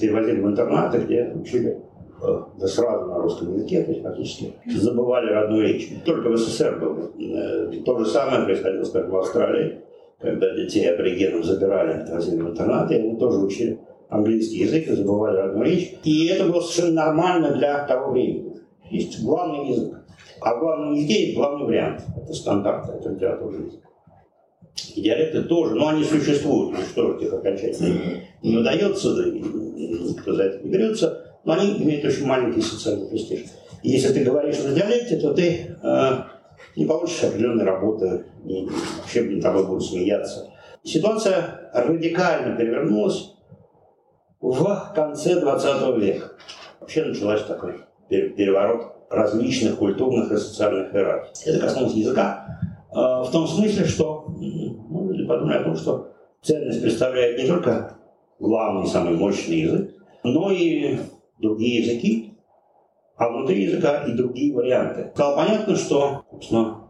перевозили 0.00 0.40
в 0.40 0.46
интернаты, 0.46 0.98
где 0.98 1.32
учили 1.34 1.78
э, 2.22 2.42
да 2.58 2.66
сразу 2.66 3.06
на 3.06 3.18
русском 3.18 3.54
языке, 3.54 3.82
то 3.82 3.90
есть 3.90 4.02
практически 4.02 4.54
забывали 4.66 5.32
родную 5.32 5.68
речь. 5.68 5.88
Только 6.04 6.28
в 6.28 6.36
СССР 6.36 6.78
было. 6.80 7.10
Э, 7.18 7.70
то 7.84 7.98
же 7.98 8.06
самое 8.06 8.44
происходило, 8.44 8.84
скажем, 8.84 9.10
в 9.10 9.16
Австралии, 9.16 9.80
когда 10.20 10.54
детей 10.54 10.92
аборигенов 10.92 11.44
забирали, 11.44 12.02
отвозили 12.02 12.40
в 12.40 12.50
интернаты, 12.50 12.94
и 12.94 12.98
они 12.98 13.16
тоже 13.16 13.38
учили 13.38 13.80
английский 14.08 14.58
язык 14.58 14.88
и 14.88 14.92
забывали 14.92 15.36
родную 15.36 15.66
речь. 15.66 15.94
И 16.04 16.26
это 16.26 16.44
было 16.44 16.60
совершенно 16.60 17.06
нормально 17.06 17.52
для 17.52 17.86
того 17.86 18.12
времени. 18.12 18.56
Есть 18.90 19.22
главный 19.22 19.68
язык. 19.68 20.00
А 20.40 20.54
языке 20.94 21.26
есть 21.26 21.36
главный 21.36 21.66
вариант. 21.66 22.02
Это 22.16 22.32
стандарт, 22.32 22.88
это 22.88 23.10
литературный 23.10 23.66
язык. 23.66 23.80
И 24.94 25.02
диалекты 25.02 25.42
тоже, 25.42 25.74
но 25.74 25.88
они 25.88 26.04
существуют, 26.04 26.78
уничтожить 26.78 27.22
их 27.22 27.32
окончательно 27.32 28.00
не 28.42 28.56
удается, 28.56 29.14
да, 29.14 29.24
никто 29.26 30.34
за 30.34 30.44
это 30.44 30.64
не 30.64 30.70
берется, 30.70 31.38
но 31.44 31.54
они 31.54 31.82
имеют 31.82 32.04
очень 32.04 32.26
маленький 32.26 32.62
социальный 32.62 33.08
престиж. 33.08 33.46
И 33.82 33.90
если 33.90 34.12
ты 34.12 34.24
говоришь 34.24 34.62
на 34.62 34.72
диалекте, 34.72 35.16
то 35.18 35.32
ты 35.32 35.76
э, 35.82 36.10
не 36.76 36.84
получишь 36.84 37.22
определенной 37.24 37.64
работы, 37.64 38.24
и 38.44 38.68
вообще 39.00 39.22
над 39.22 39.42
тобой 39.42 39.66
будут 39.66 39.84
смеяться. 39.84 40.50
Ситуация 40.82 41.70
радикально 41.74 42.56
перевернулась 42.56 43.32
в 44.40 44.92
конце 44.94 45.40
20 45.40 45.98
века. 45.98 46.32
Вообще 46.80 47.04
началась 47.04 47.42
такой 47.44 47.74
переворот 48.08 48.92
различных 49.10 49.76
культурных 49.76 50.32
и 50.32 50.36
социальных 50.36 50.94
иерархий. 50.94 51.32
Это 51.44 51.60
коснулось 51.60 51.94
языка, 51.94 52.58
э, 52.90 52.94
в 52.94 53.28
том 53.30 53.46
смысле, 53.46 53.84
что 53.86 54.19
ну, 54.19 54.19
подумали 55.30 55.58
о 55.58 55.64
том, 55.64 55.76
что 55.76 56.12
ценность 56.42 56.82
представляет 56.82 57.38
не 57.38 57.46
только 57.46 57.96
главный, 58.38 58.86
самый 58.86 59.16
мощный 59.16 59.60
язык, 59.60 59.94
но 60.24 60.50
и 60.50 60.98
другие 61.38 61.82
языки, 61.82 62.34
а 63.16 63.28
внутри 63.28 63.64
языка 63.64 64.04
и 64.04 64.12
другие 64.12 64.54
варианты. 64.54 65.10
Стало 65.14 65.36
понятно, 65.36 65.76
что 65.76 66.24
собственно, 66.30 66.88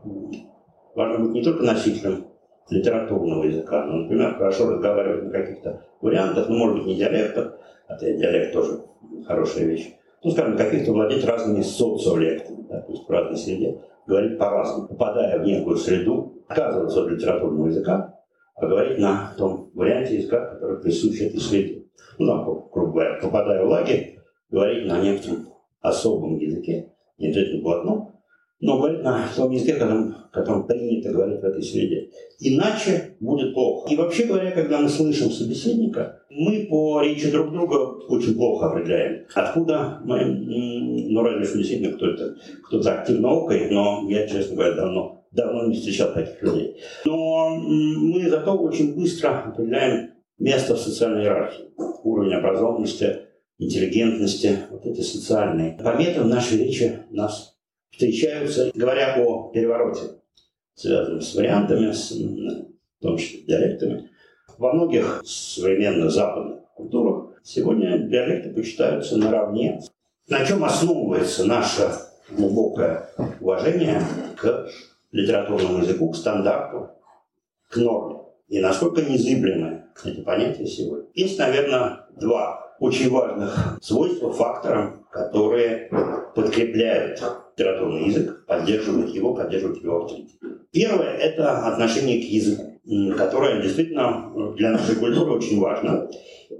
важно 0.94 1.24
быть 1.24 1.34
не 1.34 1.42
только 1.42 1.64
носителем 1.64 2.26
литературного 2.70 3.44
языка, 3.44 3.84
но, 3.84 3.96
например, 3.96 4.34
хорошо 4.34 4.70
разговаривать 4.70 5.24
на 5.24 5.30
каких-то 5.30 5.82
вариантах, 6.00 6.48
ну, 6.48 6.56
может 6.56 6.78
быть, 6.78 6.86
не 6.86 6.94
диалектах, 6.96 7.58
хотя 7.88 8.12
диалект 8.12 8.52
тоже 8.52 8.82
хорошая 9.26 9.64
вещь, 9.64 9.92
ну, 10.22 10.30
скажем, 10.30 10.56
каких-то 10.56 10.92
владеть 10.92 11.24
разными 11.24 11.62
социолектами, 11.62 12.64
да, 12.68 12.80
то 12.80 12.92
есть 12.92 13.06
в 13.06 13.10
разной 13.10 13.36
среде, 13.36 13.80
говорить 14.06 14.38
по-разному, 14.38 14.86
попадая 14.86 15.38
в 15.40 15.44
некую 15.44 15.76
среду, 15.76 16.44
отказываться 16.48 17.02
от 17.02 17.10
литературного 17.10 17.66
языка, 17.66 18.19
а 18.60 18.66
говорить 18.66 18.98
на 18.98 19.34
том 19.38 19.70
варианте 19.74 20.16
языка, 20.16 20.54
который 20.54 20.80
присущ 20.80 21.20
этой 21.20 21.40
среде. 21.40 21.84
Ну, 22.18 22.26
там, 22.26 22.44
грубо 22.72 22.92
говоря, 22.92 23.18
попадая 23.20 23.64
в 23.64 23.68
лагерь, 23.68 24.18
говорить 24.50 24.86
на 24.86 25.00
некотором 25.00 25.48
особом 25.80 26.38
языке, 26.38 26.92
не 27.18 27.28
обязательно 27.28 27.62
блатном, 27.62 28.10
но 28.60 28.76
говорить 28.76 29.02
на 29.02 29.26
том 29.34 29.50
языке, 29.50 29.74
которым, 29.74 30.14
которым 30.32 30.66
принято 30.66 31.10
говорить 31.10 31.40
в 31.40 31.44
этой 31.44 31.62
среде. 31.62 32.10
Иначе 32.38 33.16
будет 33.20 33.54
плохо. 33.54 33.90
И 33.90 33.96
вообще 33.96 34.24
говоря, 34.24 34.50
когда 34.50 34.80
мы 34.80 34.88
слышим 34.88 35.30
собеседника, 35.30 36.20
мы 36.28 36.66
по 36.68 37.00
речи 37.00 37.30
друг 37.30 37.52
друга 37.52 37.76
очень 38.08 38.34
плохо 38.34 38.66
определяем. 38.66 39.24
Откуда 39.34 40.00
мы, 40.04 40.22
ну 40.26 41.22
разве 41.22 41.44
что 41.44 41.58
действительно 41.58 41.96
кто-то 41.96 42.36
кто 42.64 42.78
активно 42.90 43.30
окает, 43.30 43.70
но 43.70 44.06
я, 44.10 44.26
честно 44.26 44.56
говоря, 44.56 44.74
давно, 44.74 45.19
давно 45.30 45.66
не 45.66 45.76
встречал 45.76 46.12
таких 46.12 46.42
людей. 46.42 46.80
Но 47.04 47.56
мы 47.56 48.28
зато 48.28 48.56
очень 48.56 48.94
быстро 48.94 49.38
определяем 49.38 50.10
место 50.38 50.74
в 50.74 50.80
социальной 50.80 51.22
иерархии, 51.22 51.70
уровень 51.76 52.34
образованности, 52.34 53.20
интеллигентности, 53.58 54.58
вот 54.70 54.86
эти 54.86 55.02
социальные 55.02 55.78
пометы 55.82 56.22
в 56.22 56.26
нашей 56.26 56.58
речи 56.58 57.00
нас 57.10 57.56
встречаются, 57.90 58.70
говоря 58.74 59.16
о 59.18 59.50
перевороте, 59.50 60.00
связанном 60.74 61.20
с 61.20 61.34
вариантами, 61.34 61.92
с, 61.92 62.10
в 62.10 63.02
том 63.02 63.18
числе 63.18 63.42
диалектами. 63.42 64.10
Во 64.56 64.72
многих 64.72 65.22
современных 65.24 66.10
западных 66.10 66.60
культурах 66.74 67.34
сегодня 67.42 67.98
диалекты 67.98 68.50
почитаются 68.50 69.16
наравне. 69.16 69.80
На 70.28 70.44
чем 70.44 70.64
основывается 70.64 71.44
наше 71.44 71.90
глубокое 72.30 73.10
уважение 73.40 74.02
к 74.36 74.68
литературному 75.12 75.78
языку, 75.78 76.10
к 76.10 76.16
стандарту, 76.16 76.90
к 77.68 77.76
норме. 77.76 78.20
И 78.48 78.60
насколько 78.60 79.02
незыблемы 79.02 79.84
эти 80.04 80.20
понятия 80.22 80.66
сегодня. 80.66 81.06
Есть, 81.14 81.38
наверное, 81.38 82.06
два 82.18 82.74
очень 82.80 83.10
важных 83.10 83.78
свойства, 83.82 84.32
фактора, 84.32 84.98
которые 85.10 85.90
подкрепляют 86.34 87.22
литературный 87.56 88.06
язык, 88.06 88.46
поддерживают 88.46 89.14
его, 89.14 89.34
поддерживают 89.34 89.82
его 89.82 90.04
авторитет. 90.04 90.40
Первое– 90.72 91.10
это 91.18 91.66
отношение 91.66 92.20
к 92.20 92.24
языку, 92.24 92.78
которое 93.16 93.62
действительно 93.62 94.54
для 94.56 94.70
нашей 94.70 94.96
культуры 94.96 95.32
очень 95.32 95.60
важно. 95.60 96.08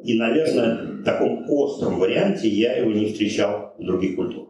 И, 0.04 0.18
наверное, 0.18 1.00
в 1.00 1.04
таком 1.04 1.48
остром 1.48 1.98
варианте 1.98 2.48
я 2.48 2.76
его 2.76 2.90
не 2.90 3.06
встречал 3.06 3.74
в 3.78 3.84
других 3.84 4.16
культурах. 4.16 4.48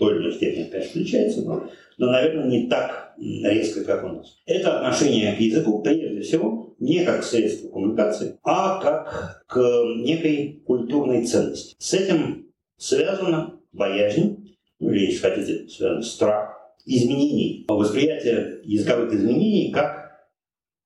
Той 0.00 0.14
или 0.14 0.22
иной 0.22 0.32
степени, 0.32 0.64
конечно, 0.64 0.88
встречается, 0.88 1.42
но, 1.42 1.70
но, 1.98 2.10
наверное, 2.10 2.46
не 2.46 2.66
так 2.68 3.14
резко, 3.18 3.84
как 3.84 4.02
у 4.04 4.08
нас. 4.08 4.38
Это 4.46 4.78
отношение 4.78 5.34
к 5.34 5.40
языку, 5.40 5.82
прежде 5.82 6.22
всего, 6.22 6.74
не 6.78 7.04
как 7.04 7.22
средство 7.22 7.68
коммуникации, 7.68 8.38
а 8.42 8.80
как 8.80 9.44
к 9.46 9.58
некой 9.98 10.62
культурной 10.66 11.26
ценности. 11.26 11.76
С 11.78 11.92
этим 11.92 12.46
связана 12.78 13.60
боязнь, 13.72 14.56
ну 14.78 14.90
или, 14.90 15.06
если 15.06 15.18
хотите, 15.18 15.68
связан 15.68 16.02
страх 16.02 16.56
изменений, 16.86 17.66
восприятие 17.68 18.60
языковых 18.64 19.12
изменений 19.12 19.70
как 19.70 20.30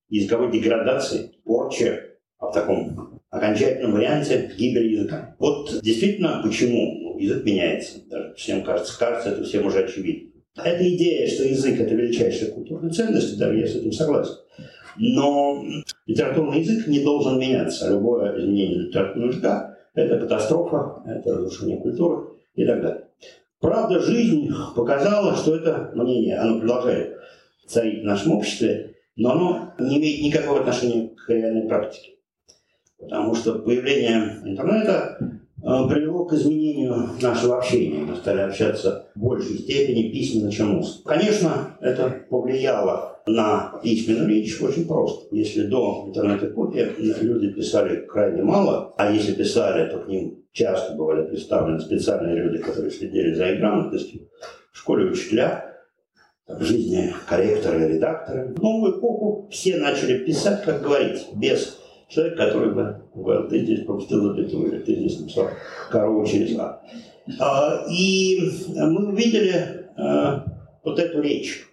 языковой 0.09 0.51
деградации, 0.51 1.31
порчи, 1.45 2.01
а 2.39 2.49
в 2.49 2.53
таком 2.53 3.21
окончательном 3.31 3.93
варианте 3.93 4.51
гибель 4.59 4.93
языка. 4.93 5.37
Вот 5.39 5.81
действительно, 5.83 6.41
почему 6.45 7.04
язык 7.19 7.45
меняется. 7.45 7.99
Даже 8.09 8.35
всем 8.35 8.63
кажется, 8.63 8.99
кажется, 8.99 9.31
это 9.31 9.45
всем 9.45 9.67
уже 9.67 9.85
очевидно. 9.85 10.31
Эта 10.57 10.95
идея, 10.95 11.27
что 11.27 11.45
язык– 11.45 11.81
это 11.81 11.95
величайшая 11.95 12.53
культурная 12.53 12.91
ценность, 12.91 13.39
даже 13.39 13.59
я 13.59 13.67
с 13.67 13.75
этим 13.75 13.93
согласен. 13.93 14.35
Но 14.97 15.65
литературный 16.07 16.61
язык 16.61 16.87
не 16.87 17.03
должен 17.03 17.41
меняться. 17.41 17.91
Любое 17.91 18.39
изменение 18.39 18.87
литературного 18.87 19.31
языка– 19.31 19.77
это 19.95 20.19
катастрофа, 20.19 21.03
это 21.07 21.35
разрушение 21.35 21.81
культуры 21.81 22.29
и 22.55 22.65
так 22.65 22.83
далее. 22.83 23.05
Правда, 23.61 23.99
жизнь 23.99 24.53
показала, 24.77 25.35
что 25.35 25.57
это 25.57 25.91
мнение, 25.95 26.37
оно 26.37 26.61
продолжает 26.61 27.19
царить 27.67 28.03
в 28.03 28.07
нашем 28.07 28.33
обществе, 28.33 28.95
но 29.17 29.33
оно 29.33 29.73
не 29.79 29.99
имеет 29.99 30.23
никакого 30.23 30.61
отношения 30.61 31.09
к 31.09 31.29
реальной 31.31 31.67
практике. 31.67 32.13
Потому 32.99 33.35
что 33.35 33.59
появление 33.59 34.39
интернета 34.45 35.34
привело 35.65 36.27
к 36.27 36.33
изменению 36.35 37.11
нашего 37.21 37.59
общения. 37.59 38.01
Мы 38.01 38.17
стали 38.17 38.41
общаться 38.41 39.07
в 39.15 39.21
большей 39.21 39.59
степени 39.59 40.11
письменно, 40.11 40.53
чем 40.53 40.79
устно. 40.79 41.03
Конечно, 41.05 41.77
это 41.81 42.25
повлияло 42.29 43.23
на 43.27 43.81
письменную 43.83 44.29
речь 44.29 44.61
очень 44.61 44.87
просто. 44.87 45.35
Если 45.35 45.63
до 45.63 46.05
интернет-эпохи 46.09 46.93
люди 46.99 47.51
писали 47.53 48.05
крайне 48.07 48.43
мало, 48.43 48.93
а 48.97 49.11
если 49.11 49.33
писали, 49.33 49.91
то 49.91 49.99
к 49.99 50.09
ним 50.09 50.45
часто 50.53 50.95
бывали 50.95 51.27
представлены 51.27 51.81
специальные 51.81 52.37
люди, 52.37 52.59
которые 52.59 52.91
следили 52.91 53.33
за 53.33 53.51
их 53.51 53.61
грамотностью, 53.61 54.29
в 54.73 54.79
школе 54.79 55.11
учителя, 55.11 55.75
в 56.47 56.63
жизни 56.63 57.13
корректоры 57.27 57.89
редакторы. 57.89 58.55
В 58.55 58.63
новую 58.63 58.99
эпоху 58.99 59.49
все 59.51 59.79
начали 59.79 60.19
писать, 60.25 60.63
как 60.63 60.83
говорить, 60.83 61.27
без 61.35 61.79
человек, 62.15 62.37
который 62.37 62.73
бы 62.73 63.03
говорил, 63.15 63.49
ты 63.49 63.61
здесь 63.61 63.85
пропустил 63.85 64.23
запятую, 64.23 64.73
или 64.73 64.79
ты 64.81 64.95
здесь 64.95 65.21
написал 65.21 65.49
корову 65.91 66.27
через 66.27 66.57
а 67.39 67.85
и 67.89 68.39
мы 68.77 69.09
увидели 69.09 69.89
а, 69.97 70.45
вот 70.83 70.99
эту 70.99 71.21
речь. 71.21 71.65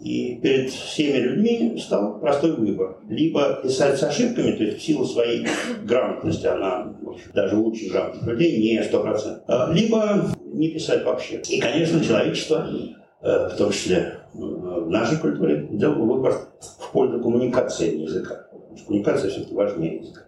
И 0.00 0.38
перед 0.42 0.70
всеми 0.70 1.18
людьми 1.18 1.78
стал 1.78 2.20
простой 2.20 2.52
выбор. 2.52 2.98
Либо 3.08 3.60
писать 3.62 3.98
с 3.98 4.02
ошибками, 4.02 4.52
то 4.52 4.62
есть 4.62 4.78
в 4.78 4.82
силу 4.82 5.06
своей 5.06 5.46
грамотности, 5.84 6.46
она 6.46 6.94
даже 7.32 7.56
лучше 7.56 7.88
грамотных 7.88 8.26
людей, 8.26 8.58
не 8.58 8.82
100%, 8.82 9.42
а, 9.46 9.72
либо 9.72 10.26
не 10.44 10.68
писать 10.68 11.04
вообще. 11.04 11.40
И, 11.48 11.60
конечно, 11.60 12.04
человечество, 12.04 12.66
э, 13.22 13.48
в 13.48 13.56
том 13.56 13.72
числе 13.72 13.96
э, 14.34 14.38
в 14.38 14.90
нашей 14.90 15.16
культуре, 15.18 15.66
делало 15.70 16.16
выбор 16.16 16.34
в 16.60 16.92
пользу 16.92 17.20
коммуникации 17.20 18.02
языка. 18.02 18.45
Коммуникация 18.84 19.30
все-таки 19.30 19.54
важнее 19.54 19.96
языка. 19.98 20.22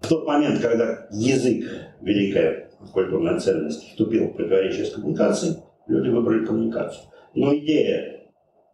В 0.00 0.08
тот 0.08 0.26
момент, 0.26 0.60
когда 0.60 1.06
язык, 1.10 1.64
великая 2.00 2.70
культурная 2.92 3.38
ценность, 3.38 3.88
вступил 3.88 4.28
в 4.28 4.34
противоречие 4.34 4.86
с 4.86 4.92
коммуникацией, 4.92 5.56
люди 5.86 6.08
выбрали 6.08 6.44
коммуникацию. 6.46 7.04
Но 7.34 7.54
идея 7.56 8.20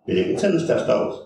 великой 0.07 0.37
ценности 0.37 0.71
осталась. 0.71 1.19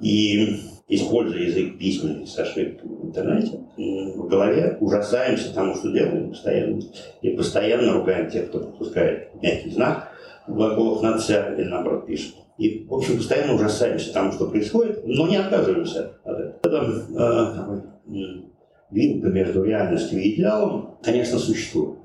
И 0.00 0.60
используя 0.88 1.42
язык 1.42 1.78
письменный 1.78 2.26
с 2.26 2.38
ошибками 2.38 2.94
в 2.94 3.06
интернете, 3.06 3.60
в 3.76 4.28
голове 4.28 4.76
ужасаемся 4.80 5.54
тому, 5.54 5.74
что 5.74 5.92
делаем 5.92 6.30
постоянно. 6.30 6.80
И 7.20 7.30
постоянно 7.30 7.92
ругаем 7.92 8.30
тех, 8.30 8.48
кто 8.48 8.60
пропускает 8.60 9.30
мягкий 9.42 9.70
знак 9.70 10.11
в 10.46 10.54
глаголах 10.54 11.02
«надся» 11.02 11.54
или 11.56 11.64
наоборот 11.64 12.06
пишет. 12.06 12.34
И, 12.58 12.84
в 12.84 12.94
общем, 12.94 13.16
постоянно 13.16 13.54
ужасаемся 13.54 14.12
тому, 14.12 14.32
что 14.32 14.46
происходит, 14.46 15.02
но 15.06 15.26
не 15.26 15.36
отказываемся 15.36 16.12
от 16.24 16.38
этого. 16.38 16.60
Это 16.62 17.82
э, 18.06 18.42
вилка 18.90 19.28
между 19.28 19.64
реальностью 19.64 20.20
и 20.20 20.34
идеалом, 20.34 20.98
конечно, 21.02 21.38
существует. 21.38 21.98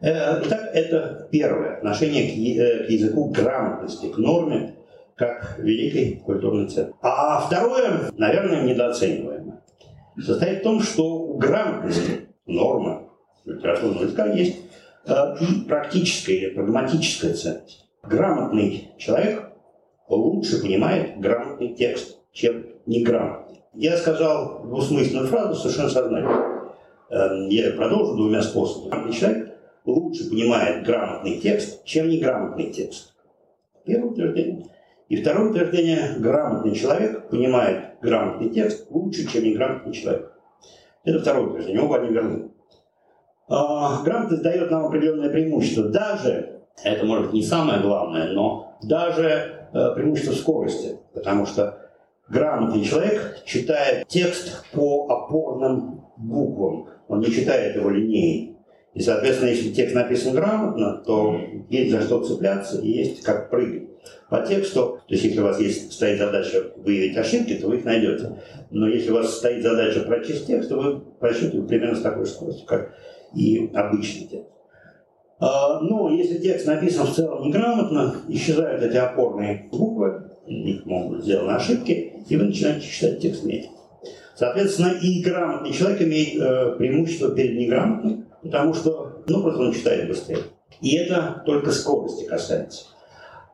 Э, 0.00 0.42
итак, 0.44 0.70
это 0.74 1.28
первое 1.30 1.78
отношение 1.78 2.28
к, 2.28 2.60
э, 2.60 2.86
к 2.86 2.90
языку 2.90 3.30
грамотности, 3.30 4.06
к 4.06 4.18
норме, 4.18 4.74
как 5.14 5.58
великой 5.58 6.22
культурной 6.24 6.68
ценности. 6.68 6.96
А 7.00 7.40
второе, 7.40 8.10
наверное, 8.16 8.62
недооцениваемое, 8.62 9.62
состоит 10.18 10.60
в 10.60 10.62
том, 10.62 10.80
что 10.80 11.04
у 11.04 11.38
грамотности, 11.38 12.28
нормы 12.46 13.08
литературного 13.44 14.04
языка 14.04 14.26
есть 14.26 14.56
э, 15.06 15.36
и 15.40 15.64
практическая 15.66 16.34
или 16.34 16.50
прагматическая 16.50 17.32
ценность. 17.32 17.85
Грамотный 18.08 18.92
человек 18.98 19.52
лучше 20.08 20.60
понимает 20.60 21.18
грамотный 21.20 21.74
текст, 21.74 22.18
чем 22.32 22.66
неграмотный. 22.86 23.62
Я 23.74 23.96
сказал 23.96 24.62
двусмысленную 24.64 25.26
фразу 25.26 25.54
совершенно 25.54 25.88
сознательно. 25.88 26.72
Эм, 27.10 27.48
я 27.48 27.72
продолжу 27.72 28.16
двумя 28.16 28.42
способами. 28.42 28.90
Грамотный 28.90 29.12
человек 29.12 29.58
лучше 29.84 30.30
понимает 30.30 30.84
грамотный 30.84 31.38
текст, 31.38 31.84
чем 31.84 32.08
неграмотный 32.08 32.70
текст. 32.70 33.14
Первое 33.84 34.10
утверждение. 34.10 34.66
И 35.08 35.16
второе 35.16 35.50
утверждение. 35.50 36.14
Грамотный 36.18 36.74
человек 36.74 37.28
понимает 37.28 37.94
грамотный 38.02 38.50
текст 38.50 38.86
лучше, 38.90 39.30
чем 39.30 39.44
неграмотный 39.44 39.92
человек. 39.92 40.32
Это 41.04 41.20
второе 41.20 41.46
утверждение. 41.46 41.82
Оба 41.82 41.98
они 41.98 42.08
верны. 42.10 42.50
А, 43.48 44.02
грамотность 44.02 44.42
дает 44.42 44.70
нам 44.70 44.86
определенное 44.86 45.30
преимущество. 45.30 45.84
Даже, 45.84 46.55
это 46.82 47.04
может 47.04 47.32
не 47.32 47.42
самое 47.42 47.80
главное, 47.80 48.32
но 48.32 48.76
даже 48.82 49.56
Э, 49.76 49.94
преимущество 49.94 50.32
скорости, 50.32 50.96
потому 51.12 51.44
что 51.44 51.90
грамотный 52.30 52.82
человек 52.82 53.42
читает 53.44 54.08
текст 54.08 54.64
по 54.72 55.06
опорным 55.10 56.06
буквам, 56.16 56.88
он 57.08 57.20
не 57.20 57.26
читает 57.26 57.76
его 57.76 57.90
линейно. 57.90 58.56
И, 58.94 59.00
соответственно, 59.00 59.50
если 59.50 59.74
текст 59.74 59.94
написан 59.94 60.34
грамотно, 60.34 61.02
то 61.04 61.38
есть 61.68 61.90
за 61.90 62.00
что 62.00 62.22
цепляться 62.22 62.80
и 62.80 62.88
есть 62.88 63.22
как 63.22 63.50
прыгать. 63.50 63.90
По 64.30 64.40
тексту, 64.46 65.00
то 65.06 65.12
есть 65.12 65.24
если 65.24 65.40
у 65.40 65.44
вас 65.44 65.60
есть, 65.60 65.92
стоит 65.92 66.18
задача 66.18 66.72
выявить 66.76 67.16
ошибки, 67.18 67.54
то 67.54 67.68
вы 67.68 67.76
их 67.76 67.84
найдете. 67.84 68.40
Но 68.70 68.88
если 68.88 69.10
у 69.10 69.14
вас 69.14 69.36
стоит 69.36 69.62
задача 69.62 70.00
прочесть 70.00 70.46
текст, 70.46 70.70
то 70.70 70.76
вы 70.76 71.00
прочтете 71.00 71.60
примерно 71.60 71.96
с 71.96 72.00
такой 72.02 72.24
скоростью, 72.24 72.66
как 72.66 72.94
и 73.34 73.70
обычный 73.74 74.26
текст. 74.26 74.55
А, 75.38 75.80
но 75.80 76.10
если 76.10 76.38
текст 76.38 76.66
написан 76.66 77.06
в 77.06 77.14
целом 77.14 77.46
неграмотно, 77.48 78.16
исчезают 78.28 78.82
эти 78.82 78.96
опорные 78.96 79.68
буквы, 79.70 80.30
них 80.46 80.86
могут 80.86 81.24
сделаны 81.24 81.52
ошибки, 81.52 82.12
и 82.28 82.36
вы 82.36 82.44
начинаете 82.44 82.86
читать 82.86 83.20
текст 83.20 83.44
медленно. 83.44 83.76
Соответственно, 84.34 84.94
и 85.00 85.22
грамотный 85.22 85.72
человек 85.72 86.02
имеет 86.02 86.40
э, 86.40 86.76
преимущество 86.76 87.34
перед 87.34 87.58
неграмотным, 87.58 88.26
потому 88.42 88.74
что, 88.74 89.22
ну, 89.26 89.42
просто 89.42 89.62
он 89.62 89.72
читает 89.72 90.08
быстрее. 90.08 90.38
И 90.80 90.96
это 90.96 91.42
только 91.46 91.70
скорости 91.70 92.24
касается. 92.24 92.84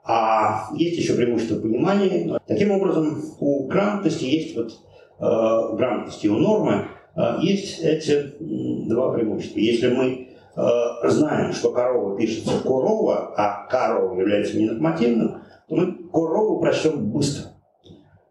А 0.04 0.70
есть 0.74 0.98
еще 0.98 1.14
преимущество 1.14 1.60
понимания. 1.60 2.40
Таким 2.48 2.72
образом, 2.72 3.22
у 3.38 3.68
грамотности 3.68 4.24
есть 4.24 4.56
вот 4.56 4.72
э, 4.72 5.76
грамотности 5.76 6.26
у 6.26 6.38
нормы 6.38 6.86
э, 7.14 7.36
есть 7.42 7.78
эти 7.80 8.32
два 8.40 9.12
преимущества. 9.12 9.60
Если 9.60 9.88
мы 9.88 10.21
Э, 10.54 11.08
знаем, 11.08 11.52
что 11.52 11.72
корова 11.72 12.16
пишется 12.16 12.60
корова, 12.62 13.32
а 13.36 13.66
корова 13.68 14.20
является 14.20 14.58
ненормативным, 14.58 15.42
то 15.68 15.76
мы 15.76 16.08
корову 16.10 16.60
прочтем 16.60 17.10
быстро 17.10 17.52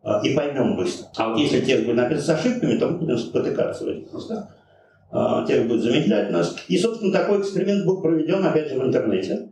э, 0.04 0.10
и 0.24 0.36
поймем 0.36 0.76
быстро. 0.76 1.08
А 1.18 1.30
вот 1.30 1.40
если 1.40 1.62
текст 1.62 1.86
будет 1.86 1.96
написан 1.96 2.24
с 2.24 2.30
ошибками, 2.30 2.78
то 2.78 2.90
мы 2.90 3.00
будем 3.00 3.18
спотыкаться 3.18 3.86
в 3.86 3.88
этих 3.88 4.14
местах. 4.14 4.50
Э, 5.12 5.46
текст 5.48 5.68
будет 5.68 5.82
замедлять 5.82 6.32
нас. 6.32 6.56
И, 6.68 6.78
собственно, 6.78 7.12
такой 7.12 7.42
эксперимент 7.42 7.88
был 7.88 8.02
проведен, 8.02 8.46
опять 8.46 8.70
же, 8.70 8.80
в 8.80 8.84
интернете, 8.84 9.50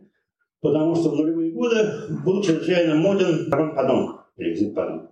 потому 0.60 0.94
что 0.94 1.10
в 1.10 1.16
нулевые 1.16 1.52
годы 1.52 1.90
был 2.24 2.40
чрезвычайно 2.40 2.94
моден 2.94 3.50
подон, 3.50 4.20
или 4.36 4.50
язык 4.50 4.74
подон. 4.76 5.08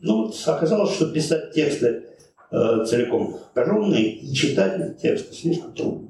Ну, 0.00 0.26
вот 0.26 0.34
оказалось, 0.46 0.94
что 0.94 1.10
писать 1.10 1.52
тексты 1.52 2.04
э, 2.52 2.84
целиком 2.84 3.36
огромные 3.54 4.12
и 4.12 4.32
читать 4.32 5.00
тексты 5.00 5.34
слишком 5.34 5.72
трудно. 5.72 6.08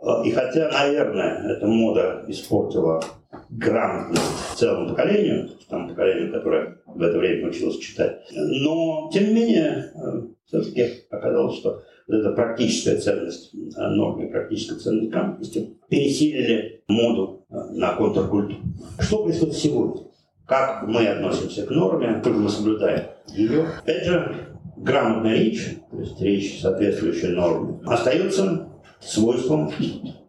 А, 0.00 0.22
и 0.24 0.30
хотя, 0.30 0.70
наверное, 0.70 1.56
эта 1.56 1.66
мода 1.66 2.24
испортила 2.28 3.02
грамотность 3.50 4.56
целому 4.56 4.90
поколению, 4.90 5.48
тому 5.68 5.88
поколению, 5.88 6.32
которое 6.32 6.78
в 6.86 7.02
это 7.02 7.18
время 7.18 7.48
училось 7.48 7.78
читать, 7.78 8.20
но, 8.32 9.10
тем 9.12 9.24
не 9.24 9.34
менее, 9.34 9.92
э, 9.94 10.22
все-таки 10.46 11.04
оказалось, 11.10 11.56
что 11.58 11.82
вот 12.06 12.14
эта 12.14 12.30
практическая 12.32 12.96
ценность 12.96 13.54
э, 13.54 13.88
нормы, 13.88 14.28
практическая 14.28 14.76
ценность 14.76 15.10
грамотности 15.10 15.76
пересилили 15.88 16.82
моду 16.88 17.44
э, 17.50 17.54
на 17.72 17.94
контркультуру. 17.94 18.60
Что 19.00 19.24
происходит 19.24 19.56
сегодня? 19.56 20.02
Как 20.46 20.86
мы 20.86 21.06
относимся 21.06 21.66
к 21.66 21.70
норме, 21.70 22.20
как 22.24 22.34
мы 22.34 22.48
соблюдаем 22.48 23.08
ее? 23.34 23.66
Опять 23.82 24.04
же, 24.04 24.36
грамотная 24.76 25.34
речь, 25.34 25.76
то 25.90 25.98
есть 25.98 26.20
речь, 26.22 26.60
соответствующая 26.60 27.28
норме, 27.28 27.80
остается 27.84 28.67
свойством 29.00 29.72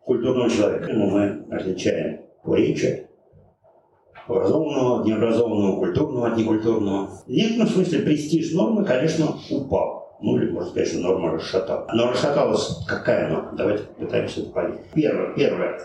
культурного 0.04 0.50
человека. 0.50 0.92
Мы 0.94 1.46
отличаем 1.52 2.22
по 2.44 2.56
речи 2.56 3.08
образованного 4.28 5.04
необразованного, 5.06 5.80
культурного 5.80 6.28
от 6.28 6.38
некультурного. 6.38 7.10
В 7.26 7.30
некотором 7.30 7.68
смысле 7.68 8.00
престиж 8.00 8.54
нормы, 8.54 8.86
конечно, 8.86 9.34
упал. 9.50 10.18
Ну, 10.22 10.38
или, 10.38 10.52
можно 10.52 10.70
сказать, 10.70 10.90
что 10.90 11.00
норма 11.00 11.32
расшаталась. 11.32 11.90
Но 11.94 12.12
расшаталась 12.12 12.86
какая 12.88 13.30
норма? 13.30 13.54
Давайте 13.58 13.84
попытаемся 13.84 14.42
это 14.42 14.50
понять. 14.52 14.80
Первое. 14.94 15.34
Первое 15.36 15.80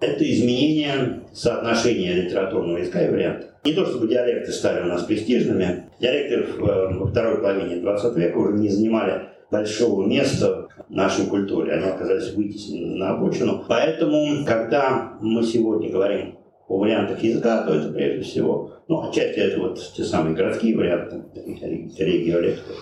это 0.00 0.30
изменение 0.30 1.22
соотношения 1.32 2.12
литературного 2.12 2.78
языка 2.78 3.02
и 3.02 3.10
варианта. 3.10 3.46
Не 3.64 3.72
то 3.72 3.84
чтобы 3.86 4.08
диалекты 4.08 4.52
стали 4.52 4.82
у 4.82 4.86
нас 4.86 5.02
престижными, 5.02 5.84
диалекты 6.00 6.46
во 6.60 7.06
второй 7.06 7.38
половине 7.38 7.80
20 7.80 8.16
века 8.16 8.36
уже 8.36 8.52
не 8.54 8.68
занимали 8.68 9.28
большого 9.50 10.06
места 10.06 10.68
в 10.88 10.92
нашей 10.92 11.26
культуре, 11.26 11.72
они 11.72 11.84
оказались 11.84 12.34
вытеснены 12.34 12.96
на 12.96 13.16
обочину. 13.16 13.64
Поэтому, 13.68 14.44
когда 14.44 15.18
мы 15.20 15.42
сегодня 15.42 15.90
говорим 15.90 16.38
о 16.68 16.78
вариантах 16.78 17.22
языка, 17.22 17.62
то 17.62 17.74
это 17.74 17.90
прежде 17.92 18.22
всего, 18.22 18.72
ну, 18.88 19.08
отчасти 19.08 19.38
это 19.38 19.60
вот 19.60 19.80
те 19.96 20.04
самые 20.04 20.36
городские 20.36 20.76
варианты, 20.76 21.22
региолекты, 21.34 22.72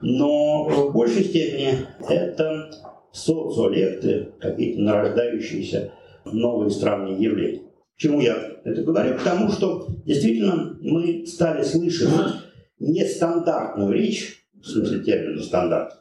но 0.00 0.64
в 0.64 0.92
большей 0.92 1.24
степени 1.24 1.78
это 2.08 2.70
социолекты, 3.12 4.32
какие-то 4.40 4.80
нарождающиеся 4.80 5.92
новые 6.24 6.70
странные 6.70 7.16
явления. 7.16 7.62
Почему 7.96 8.20
я 8.20 8.36
это 8.64 8.82
говорю? 8.82 9.14
Потому 9.14 9.48
что 9.50 9.86
действительно 10.04 10.76
мы 10.80 11.26
стали 11.26 11.62
слышать 11.62 12.08
нестандартную 12.80 13.92
речь, 13.92 14.43
в 14.64 14.68
смысле 14.68 15.04
термина 15.04 15.42
стандарт, 15.42 15.92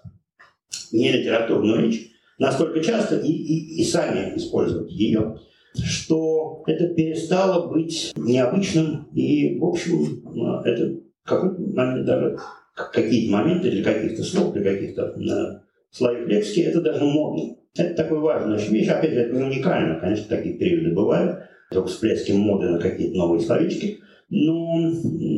не 0.92 1.12
литературную 1.12 1.86
речь, 1.86 2.12
настолько 2.40 2.82
часто 2.82 3.18
и, 3.18 3.32
и, 3.32 3.82
и 3.82 3.84
сами 3.84 4.36
использовать 4.38 4.92
ее, 4.92 5.40
что 5.76 6.64
это 6.68 6.88
перестало 6.90 7.68
быть 7.68 8.14
необычным, 8.16 9.10
и, 9.14 9.58
в 9.60 9.66
общем, 9.66 10.62
это 10.64 11.00
какой-то 11.24 12.04
даже 12.04 12.38
какие-то 12.74 13.34
моменты 13.34 13.72
для 13.72 13.84
каких-то 13.84 14.24
слов, 14.24 14.54
для 14.54 14.64
каких-то 14.64 15.02
э, 15.02 15.60
слоев 15.92 16.28
лексики, 16.28 16.62
это 16.62 16.82
даже 16.82 17.04
модно. 17.04 17.56
Это 17.76 17.96
такой 17.96 18.20
важная 18.20 18.58
вещь. 18.58 18.88
Опять 18.88 19.14
же, 19.14 19.20
это 19.22 19.36
уникально. 19.36 20.00
Конечно, 20.00 20.26
такие 20.28 20.56
периоды 20.56 20.94
бывают. 20.94 21.40
Только 21.72 21.88
всплески 21.88 22.32
моды 22.32 22.70
на 22.70 22.80
какие-то 22.80 23.18
новые 23.18 23.42
словечки. 23.42 24.00
Но 24.36 24.82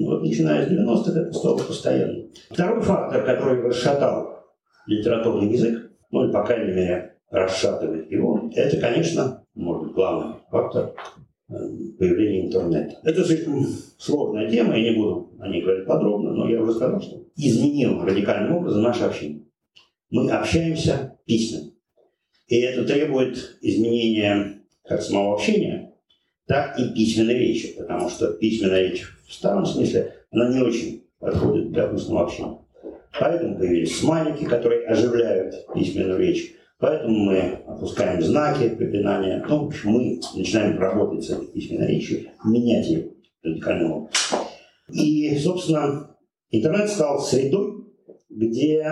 вот 0.06 0.24
начиная 0.24 0.66
с 0.66 0.72
90-х 0.72 1.20
это 1.20 1.34
стало 1.34 1.58
постоянно. 1.58 2.30
Второй 2.50 2.82
фактор, 2.82 3.26
который 3.26 3.62
расшатал 3.62 4.46
литературный 4.88 5.52
язык, 5.52 5.92
ну 6.12 6.24
или, 6.24 6.32
по 6.32 6.46
крайней 6.46 6.74
мере, 6.74 7.18
расшатывает 7.30 8.10
его, 8.10 8.50
это, 8.56 8.78
конечно, 8.78 9.44
может 9.54 9.84
быть, 9.84 9.96
главный 9.96 10.36
фактор 10.50 10.94
э, 11.50 11.54
появления 12.00 12.46
интернета. 12.46 12.96
Это 13.04 13.26
слишком 13.26 13.66
сложная 13.98 14.50
тема, 14.50 14.78
я 14.78 14.92
не 14.92 14.98
буду 14.98 15.34
о 15.42 15.50
ней 15.50 15.62
говорить 15.62 15.86
подробно, 15.86 16.32
но 16.32 16.50
я 16.50 16.62
уже 16.62 16.72
сказал, 16.72 17.02
что 17.02 17.22
изменил 17.36 18.02
радикальным 18.02 18.56
образом 18.56 18.82
наше 18.82 19.04
общение. 19.04 19.44
Мы 20.10 20.32
общаемся 20.32 21.20
письменно. 21.26 21.72
И 22.48 22.62
это 22.62 22.86
требует 22.86 23.58
изменения 23.60 24.62
как 24.88 25.02
самого 25.02 25.34
общения, 25.34 25.95
так 26.48 26.80
и 26.80 26.94
письменной 26.94 27.36
речи, 27.36 27.76
потому 27.78 28.10
что 28.10 28.34
письменная 28.34 28.90
речь 28.90 29.06
в 29.28 29.34
старом 29.34 29.66
смысле, 29.66 30.14
она 30.32 30.50
не 30.54 30.62
очень 30.62 31.04
подходит 31.20 31.72
для 31.72 31.92
устного 31.92 32.24
общения. 32.24 32.60
Поэтому 33.20 33.58
появились 33.58 34.00
смайлики, 34.00 34.46
которые 34.46 34.86
оживляют 34.88 35.56
письменную 35.74 36.20
речь. 36.20 36.54
Поэтому 36.80 37.18
мы 37.18 37.40
опускаем 37.66 38.22
знаки 38.22 38.70
препинания. 38.70 39.44
Ну, 39.48 39.64
в 39.64 39.68
общем, 39.68 39.92
мы 39.92 40.20
начинаем 40.36 40.78
работать 40.78 41.24
с 41.24 41.30
этой 41.30 41.48
письменной 41.48 41.88
речью, 41.88 42.30
менять 42.44 42.88
ее 42.88 43.12
радикально. 43.42 44.10
И, 44.92 45.38
собственно, 45.38 46.16
интернет 46.52 46.90
стал 46.90 47.22
средой, 47.22 47.86
где 48.30 48.84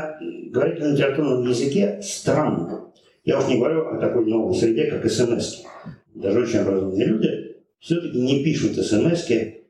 говорить 0.49 0.79
на 0.79 0.93
литературном 0.93 1.47
языке 1.47 1.99
странно. 2.01 2.93
Я 3.25 3.39
уж 3.39 3.47
не 3.47 3.57
говорю 3.57 3.87
о 3.89 3.99
такой 3.99 4.25
новой 4.25 4.55
среде, 4.55 4.85
как 4.85 5.09
смс. 5.09 5.63
Даже 6.15 6.41
очень 6.41 6.59
образованные 6.59 7.05
люди 7.05 7.42
все-таки 7.83 8.17
не 8.17 8.43
пишут 8.43 8.77
смс 8.77 9.29
э, 9.29 9.61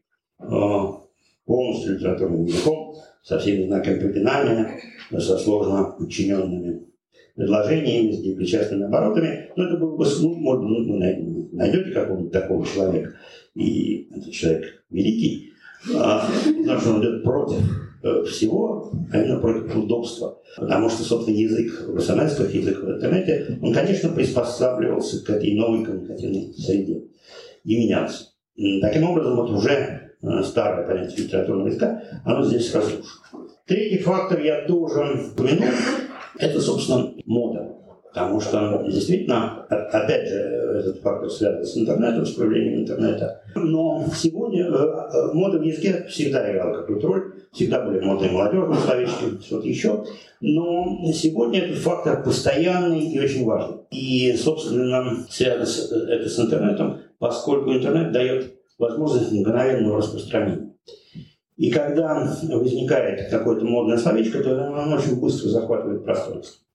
полностью 1.45 1.95
литературным 1.95 2.45
языком, 2.45 2.95
со 3.23 3.39
всеми 3.39 3.65
знаками 3.65 3.99
препинания, 3.99 4.79
со 5.11 5.37
сложно 5.37 5.95
подчиненными 5.97 6.83
предложениями, 7.35 8.11
с 8.11 8.19
непричастными 8.19 8.83
оборотами. 8.83 9.49
Но 9.55 9.65
это 9.65 9.77
было 9.77 9.97
бы, 9.97 10.05
ну, 10.05 10.35
может, 10.35 10.63
вы 10.63 11.47
найдете 11.53 11.91
какого-нибудь 11.91 12.31
такого 12.31 12.65
человека, 12.65 13.13
и 13.55 14.09
этот 14.11 14.31
человек 14.31 14.83
великий, 14.91 15.53
а, 15.95 16.29
потому 16.45 16.79
что 16.79 16.89
он 16.91 17.01
идет 17.01 17.23
против 17.23 17.59
Э, 18.05 18.21
всего, 18.25 18.91
а 19.13 19.17
именно 19.17 19.39
против 19.39 19.73
удобства. 19.77 20.37
Потому 20.57 20.89
что, 20.89 21.03
собственно, 21.03 21.37
язык 21.37 21.87
в 21.87 22.01
смс 22.01 22.37
язык 22.53 22.83
в 22.83 22.91
интернете, 22.91 23.57
он, 23.61 23.73
конечно, 23.73 24.09
приспосабливался 24.09 25.23
к 25.23 25.29
этой 25.29 25.53
новой 25.53 25.85
коммуникативной 25.85 26.53
среде 26.53 27.03
и 27.63 27.77
менялся. 27.77 28.25
Таким 28.81 29.09
образом, 29.09 29.35
вот 29.35 29.49
уже 29.49 30.13
э, 30.21 30.43
старое 30.43 30.87
понятие 30.87 31.25
литературного 31.25 31.67
языка, 31.67 32.03
оно 32.23 32.43
здесь 32.43 32.73
разрушено. 32.73 33.47
Третий 33.65 33.99
фактор 33.99 34.41
я 34.41 34.65
тоже 34.67 35.31
упомянул, 35.31 35.69
это, 36.37 36.59
собственно, 36.59 37.13
мода. 37.25 37.73
Потому 38.13 38.39
что 38.39 38.83
действительно, 38.85 39.65
опять 39.69 40.29
же, 40.29 40.35
этот 40.35 41.01
фактор 41.01 41.31
связан 41.31 41.65
с 41.65 41.75
интернетом, 41.75 42.25
с 42.27 42.33
появлением 42.33 42.81
интернета. 42.81 43.41
Но 43.55 44.05
сегодня 44.15 44.65
э, 44.65 44.71
э, 44.71 45.33
мода 45.33 45.57
в 45.57 45.63
языке 45.63 46.05
всегда 46.07 46.51
играла 46.51 46.81
какую-то 46.81 47.07
роль, 47.07 47.33
всегда 47.51 47.83
были 47.83 48.01
модные 48.01 48.29
молодежные 48.29 48.79
словечки, 48.79 49.43
что-то 49.43 49.67
еще. 49.67 50.05
Но 50.41 51.11
сегодня 51.11 51.61
этот 51.61 51.77
фактор 51.79 52.23
постоянный 52.23 52.99
и 52.99 53.19
очень 53.19 53.45
важный. 53.45 53.77
И, 53.89 54.35
собственно, 54.37 55.25
связано 55.29 55.63
это 56.09 56.29
с 56.29 56.39
интернетом, 56.39 56.99
поскольку 57.19 57.73
интернет 57.73 58.11
дает 58.11 58.55
возможность 58.77 59.31
мгновенного 59.31 59.97
распространения. 59.97 60.73
И 61.55 61.69
когда 61.69 62.35
возникает 62.49 63.29
какое-то 63.29 63.65
модное 63.65 63.97
словечко, 63.97 64.43
то 64.43 64.51
оно 64.51 64.95
очень 64.95 65.19
быстро 65.19 65.49
захватывает 65.49 66.03
пространство. 66.03 66.65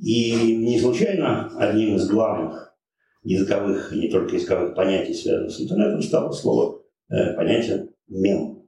И 0.00 0.56
не 0.56 0.78
случайно 0.80 1.50
одним 1.58 1.96
из 1.96 2.08
главных 2.08 2.74
языковых, 3.22 3.92
и 3.92 4.00
не 4.00 4.08
только 4.08 4.36
языковых 4.36 4.74
понятий, 4.74 5.12
связанных 5.12 5.52
с 5.52 5.60
интернетом, 5.60 6.02
стало 6.02 6.32
слово, 6.32 6.80
э, 7.10 7.34
понятие 7.34 7.88
мем. 8.08 8.62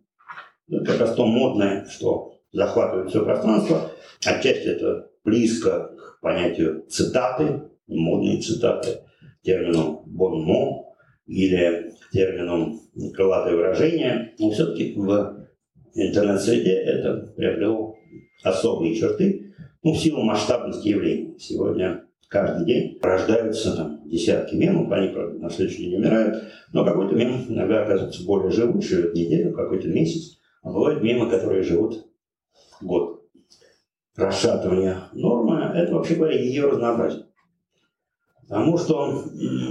Это 0.68 0.84
как 0.84 1.00
раз 1.00 1.14
то 1.14 1.24
модное, 1.24 1.86
что 1.86 2.34
захватывает 2.52 3.10
все 3.10 3.24
пространство. 3.24 3.90
Отчасти 4.24 4.68
это 4.68 5.08
близко 5.24 5.90
к 5.96 6.20
понятию 6.20 6.84
цитаты, 6.88 7.70
модные 7.86 8.40
цитаты, 8.40 9.00
термину 9.42 10.02
«бонмо» 10.06 10.89
или 11.30 11.92
к 12.00 12.10
термину 12.10 12.80
«крылатое 13.14 13.54
выражение». 13.54 14.34
Но 14.38 14.50
все-таки 14.50 14.94
в 14.96 15.46
интернет-среде 15.94 16.72
это 16.72 17.32
приобрело 17.36 17.96
особые 18.42 18.96
черты, 18.96 19.54
ну, 19.82 19.92
в 19.92 19.98
силу 19.98 20.22
масштабности 20.22 20.88
явлений. 20.88 21.38
Сегодня 21.38 22.04
каждый 22.28 22.66
день 22.66 22.98
рождаются 23.00 23.76
там, 23.76 24.08
десятки 24.08 24.56
мемов, 24.56 24.90
они, 24.90 25.08
правда, 25.08 25.38
на 25.38 25.50
следующий 25.50 25.84
день 25.84 25.96
умирают, 25.96 26.44
но 26.72 26.84
какой-то 26.84 27.14
мем 27.14 27.44
иногда 27.48 27.82
оказывается 27.82 28.24
более 28.24 28.50
живут, 28.50 28.84
живет 28.84 29.14
неделю, 29.14 29.54
какой-то 29.54 29.88
месяц, 29.88 30.38
а 30.62 30.72
бывают 30.72 31.02
мемы, 31.02 31.30
которые 31.30 31.62
живут 31.62 32.06
год. 32.80 33.22
Расшатывание 34.16 34.96
нормы– 35.12 35.60
это, 35.74 35.94
вообще 35.94 36.16
говоря, 36.16 36.38
ее 36.38 36.66
разнообразие. 36.66 37.24
Потому 38.50 38.76
что, 38.76 39.24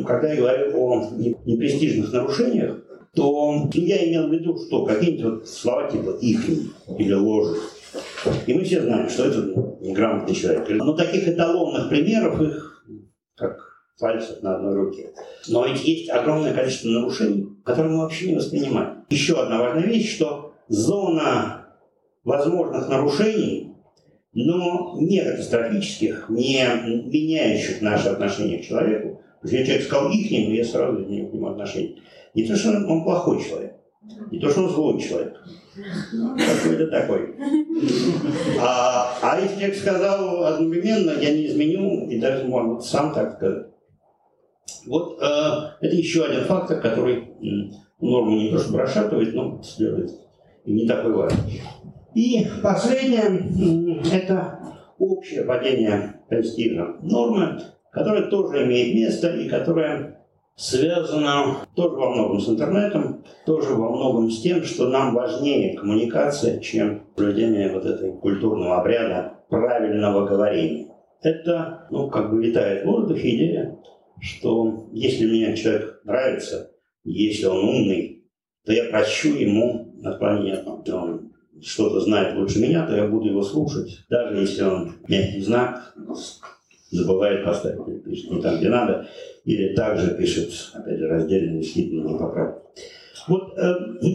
когда 0.08 0.32
я 0.32 0.38
говорю 0.38 0.78
о 0.78 1.12
непрестижных 1.46 2.14
нарушениях, 2.14 2.78
то 3.14 3.70
я 3.74 4.10
имел 4.10 4.30
в 4.30 4.32
виду, 4.32 4.58
что 4.58 4.86
какие-нибудь 4.86 5.26
вот 5.26 5.48
слова 5.50 5.90
типа 5.92 6.12
«их» 6.22 6.48
или 6.98 7.14
«ложь», 7.14 7.58
и 8.48 8.54
мы 8.54 8.64
все 8.64 8.82
знаем, 8.82 9.10
что 9.10 9.26
это 9.26 9.40
неграмотный 9.82 10.34
человек. 10.34 10.66
Но 10.70 10.94
таких 10.94 11.28
эталонных 11.28 11.90
примеров 11.90 12.40
их 12.40 12.86
как 13.36 13.60
пальцев 14.00 14.42
на 14.44 14.56
одной 14.56 14.76
руке. 14.76 15.12
Но 15.50 15.66
ведь 15.66 15.84
есть 15.86 16.10
огромное 16.10 16.54
количество 16.54 16.88
нарушений, 16.88 17.50
которые 17.66 17.94
мы 17.94 18.04
вообще 18.04 18.30
не 18.30 18.38
воспринимаем. 18.38 19.04
Еще 19.10 19.42
одна 19.42 19.60
важная 19.60 19.88
вещь, 19.88 20.16
что 20.16 20.54
зона 20.70 21.66
возможных 22.24 22.88
нарушений, 22.88 23.69
но 24.34 24.98
не 25.00 25.22
катастрофических, 25.22 26.30
не 26.30 26.64
меняющих 27.06 27.82
наше 27.82 28.10
отношение 28.10 28.60
к 28.60 28.66
человеку. 28.66 29.22
Если 29.44 29.64
человек 29.64 29.84
сказал 29.84 30.12
их, 30.12 30.32
но 30.32 30.54
я 30.54 30.66
сразу 30.66 31.00
не 31.06 31.26
к 31.26 31.34
нему 31.34 31.48
отношение. 31.48 31.98
Не 32.36 32.44
то, 32.46 32.56
что 32.56 32.70
он 32.70 33.04
плохой 33.04 33.44
человек, 33.44 33.76
не 34.32 34.40
то, 34.40 34.50
что 34.50 34.64
он 34.64 34.70
злой 34.70 35.02
человек, 35.02 35.42
какой-то 35.76 36.88
такой. 36.88 37.36
А, 38.60 39.18
а 39.22 39.40
если 39.42 39.56
человек 39.56 39.78
сказал 39.78 40.44
одновременно, 40.46 41.12
я 41.12 41.32
не 41.32 41.48
изменю, 41.48 42.10
и 42.10 42.20
даже 42.20 42.46
может 42.46 42.84
сам 42.84 43.14
так 43.14 43.38
сказать. 43.38 43.68
Вот 44.86 45.20
э, 45.22 45.26
это 45.82 45.96
еще 45.96 46.26
один 46.26 46.46
фактор, 46.46 46.80
который 46.80 47.30
норму 48.00 48.38
не 48.38 48.52
то 48.52 48.60
чтобы 48.60 48.80
расшатывает, 48.80 49.34
но 49.34 49.62
следует 49.64 50.12
и 50.66 50.72
не 50.72 50.88
такой 50.88 51.14
важный. 51.14 51.62
И 52.16 52.46
последнее– 52.64 54.02
это 54.14 54.60
общее 54.98 55.44
падение 55.44 56.22
престижа 56.28 56.96
нормы, 57.02 57.60
которое 57.92 58.30
тоже 58.30 58.66
имеет 58.66 58.96
место 58.96 59.36
и 59.36 59.48
которое 59.48 60.20
связано 60.56 61.58
тоже 61.76 61.96
во 61.96 62.10
многом 62.10 62.40
с 62.40 62.50
интернетом, 62.50 63.24
тоже 63.46 63.76
во 63.76 63.90
многом 63.90 64.30
с 64.30 64.42
тем, 64.42 64.64
что 64.64 64.90
нам 64.90 65.14
важнее 65.14 65.78
коммуникация, 65.78 66.60
чем 66.60 67.06
проведение 67.16 67.72
вот 67.72 67.86
этой 67.86 68.12
культурного 68.12 68.82
обряда 68.82 69.40
правильного 69.50 70.26
говорения. 70.26 70.88
Это, 71.22 71.88
ну, 71.92 72.10
как 72.10 72.32
бы 72.32 72.46
витает 72.46 72.84
в 72.84 72.88
воздухе 72.88 73.36
идея, 73.36 73.78
что 74.20 74.90
если 74.92 75.26
мне 75.26 75.56
человек 75.56 76.02
нравится, 76.04 76.72
если 77.04 77.46
он 77.46 77.58
умный, 77.58 78.26
то 78.66 78.74
я 78.74 78.86
прощу 78.90 79.30
ему 79.30 79.94
отклонение. 80.04 80.62
Он 80.64 81.29
что-то 81.62 82.02
знает 82.02 82.36
лучше 82.38 82.60
меня, 82.60 82.86
то 82.86 82.96
я 82.96 83.08
буду 83.08 83.30
его 83.30 83.44
слушать, 83.44 84.06
даже 84.10 84.38
если 84.38 84.64
он 84.64 84.94
мягкий 85.08 85.42
знак 85.42 85.96
забывает 86.92 87.46
поставить, 87.46 88.04
пишет 88.04 88.32
не 88.32 88.42
там, 88.42 88.58
где 88.58 88.70
надо, 88.70 89.08
или 89.46 89.76
также 89.76 90.16
пишет, 90.16 90.52
опять 90.74 91.00
же, 91.00 91.28
действительно 91.28 92.08
не 92.08 92.18
поправить. 92.18 92.56
Вот 93.28 93.58
э, 93.58 93.74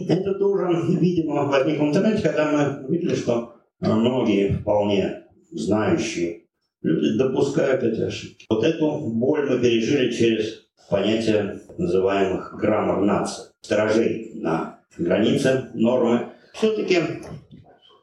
это 0.09 0.33
тоже, 0.33 0.67
видимо, 0.99 1.45
возникло 1.45 1.85
в 1.85 1.87
интернете, 1.89 2.21
когда 2.21 2.51
мы 2.51 2.87
увидели, 2.87 3.15
что 3.15 3.55
многие 3.79 4.53
вполне 4.53 5.23
знающие 5.51 6.43
люди 6.81 7.17
допускают 7.17 7.83
эти 7.83 8.01
ошибки. 8.01 8.45
Вот 8.49 8.63
эту 8.63 8.99
боль 8.99 9.49
мы 9.49 9.59
пережили 9.59 10.11
через 10.11 10.65
понятие 10.89 11.61
называемых 11.77 12.55
граммар 12.57 13.01
нации, 13.01 13.45
сторожей 13.61 14.31
на 14.35 14.79
границе 14.97 15.69
нормы. 15.73 16.29
Все-таки 16.55 16.99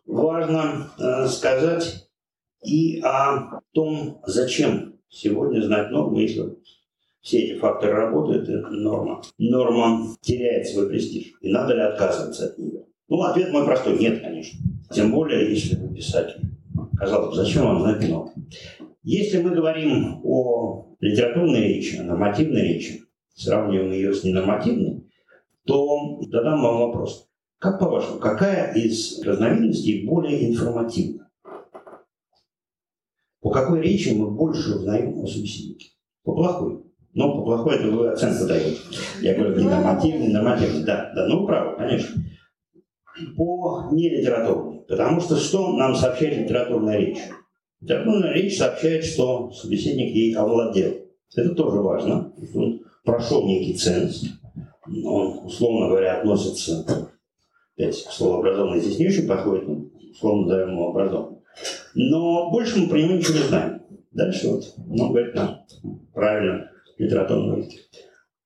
важно 0.04 0.90
э, 0.98 1.26
сказать 1.26 2.06
и 2.62 3.00
о 3.00 3.60
том, 3.72 4.20
зачем 4.26 4.98
сегодня 5.08 5.62
знать 5.62 5.90
норму, 5.90 6.18
если 6.18 6.58
все 7.22 7.38
эти 7.38 7.58
факторы 7.58 7.94
работают, 7.94 8.48
и 8.48 8.52
норма, 8.52 9.22
норма 9.38 10.14
теряет 10.20 10.66
свой 10.66 10.88
престиж. 10.90 11.32
И 11.40 11.50
надо 11.50 11.74
ли 11.74 11.80
отказываться 11.80 12.46
от 12.46 12.58
нее? 12.58 12.84
Ну, 13.08 13.22
ответ 13.22 13.52
мой 13.52 13.64
простой– 13.64 13.98
нет, 14.00 14.20
конечно. 14.20 14.58
Тем 14.90 15.12
более, 15.12 15.50
если 15.50 15.76
вы 15.76 15.94
писатель. 15.94 16.42
Казалось 16.98 17.30
бы, 17.30 17.42
зачем 17.42 17.64
вам 17.64 17.80
знать 17.80 18.06
норму? 18.06 18.34
Если 19.02 19.42
мы 19.42 19.50
говорим 19.50 20.20
о 20.24 20.94
литературной 21.00 21.60
речи, 21.60 21.96
о 21.96 22.04
нормативной 22.04 22.74
речи, 22.74 23.02
сравниваем 23.34 23.92
ее 23.92 24.12
с 24.12 24.24
ненормативной, 24.24 25.10
то 25.64 26.20
задам 26.30 26.62
вам 26.62 26.78
вопрос. 26.80 27.32
Как 27.62 27.79
по-вашему, 27.79 28.18
какая 28.18 28.75
из 28.75 29.22
разновидностей 29.22 30.05
более 30.05 30.51
информативна? 30.51 31.31
По 33.40 33.51
какой 33.51 33.81
речи 33.81 34.09
мы 34.09 34.33
больше 34.33 34.75
узнаем 34.75 35.22
о 35.22 35.27
собеседнике? 35.29 35.90
По 36.25 36.35
плохой. 36.35 36.83
Но 37.14 37.37
по 37.37 37.44
плохой 37.44 37.77
это 37.77 37.88
вы 37.88 38.09
оценку 38.09 38.48
даете. 38.48 38.81
Я 39.20 39.37
говорю, 39.37 39.61
не 39.61 39.68
нормативный, 39.68 40.33
нормативный. 40.33 40.83
Да, 40.83 41.12
да, 41.14 41.29
ну 41.29 41.46
правы, 41.46 41.77
конечно. 41.77 42.20
По 43.37 43.90
нелитературной. 43.92 44.81
Потому 44.88 45.20
что 45.20 45.37
что 45.37 45.72
нам 45.77 45.94
сообщает 45.94 46.38
литературная 46.38 46.98
речь? 46.98 47.18
Литературная 47.81 48.33
речь 48.33 48.59
сообщает, 48.59 49.05
что 49.05 49.53
собеседник 49.53 50.12
ей 50.12 50.35
овладел. 50.35 50.94
Это 51.37 51.55
тоже 51.55 51.79
важно. 51.79 52.33
Он 52.55 52.81
прошел 53.05 53.46
некий 53.46 53.75
ценз. 53.75 54.25
Он, 55.05 55.46
условно 55.46 55.90
говоря, 55.90 56.18
относится, 56.18 57.12
опять 57.83 57.97
слово 57.97 58.38
образованный 58.38 58.81
здесь 58.81 58.99
не 58.99 59.09
очень 59.09 59.27
подходит, 59.27 59.66
но 59.66 59.85
условно 60.11 60.42
назовем 60.42 60.73
его 60.73 60.90
образованным. 60.90 61.42
Но 61.95 62.51
больше 62.51 62.79
мы 62.79 62.88
про 62.88 62.99
него 62.99 63.12
ничего 63.14 63.38
не 63.38 63.45
знаем. 63.45 63.83
Дальше 64.12 64.49
вот 64.49 64.64
он 64.88 65.09
говорит 65.09 65.35
нам 65.35 65.66
правильно 66.12 66.71
литературного 66.99 67.59
языке. 67.59 67.79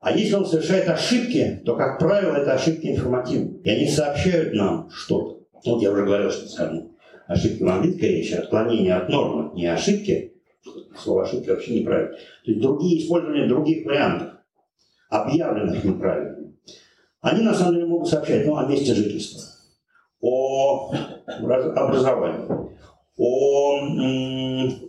А 0.01 0.13
если 0.13 0.35
он 0.35 0.47
совершает 0.47 0.89
ошибки, 0.89 1.63
то, 1.65 1.75
как 1.75 1.99
правило, 1.99 2.37
это 2.37 2.53
ошибки 2.55 2.87
информативные. 2.87 3.61
И 3.63 3.71
они 3.71 3.89
сообщают 3.89 4.55
нам 4.55 4.89
что-то. 4.91 5.41
Вот 5.65 5.83
я 5.83 5.91
уже 5.91 6.05
говорил, 6.05 6.31
что, 6.31 6.49
скажем, 6.49 6.93
ошибки 7.27 7.63
в 7.63 7.69
английской 7.69 8.05
речи, 8.05 8.35
отклонение 8.35 8.95
от 8.95 9.09
нормы, 9.09 9.53
не 9.55 9.67
ошибки, 9.67 10.35
слово 10.97 11.25
ошибки 11.25 11.51
вообще 11.51 11.81
неправильно. 11.81 12.13
То 12.13 12.51
есть 12.51 12.61
другие 12.61 13.03
использования 13.03 13.49
других 13.49 13.85
вариантов, 13.85 14.35
объявленных 15.11 15.83
неправильными. 15.83 16.46
Они 17.27 17.43
на 17.43 17.53
самом 17.53 17.75
деле 17.75 17.87
могут 17.87 18.09
сообщать 18.09 18.47
ну, 18.47 18.57
о 18.57 18.67
месте 18.67 18.95
жительства, 18.95 19.43
о 20.21 20.93
образовании, 20.93 22.47
о 23.17 23.81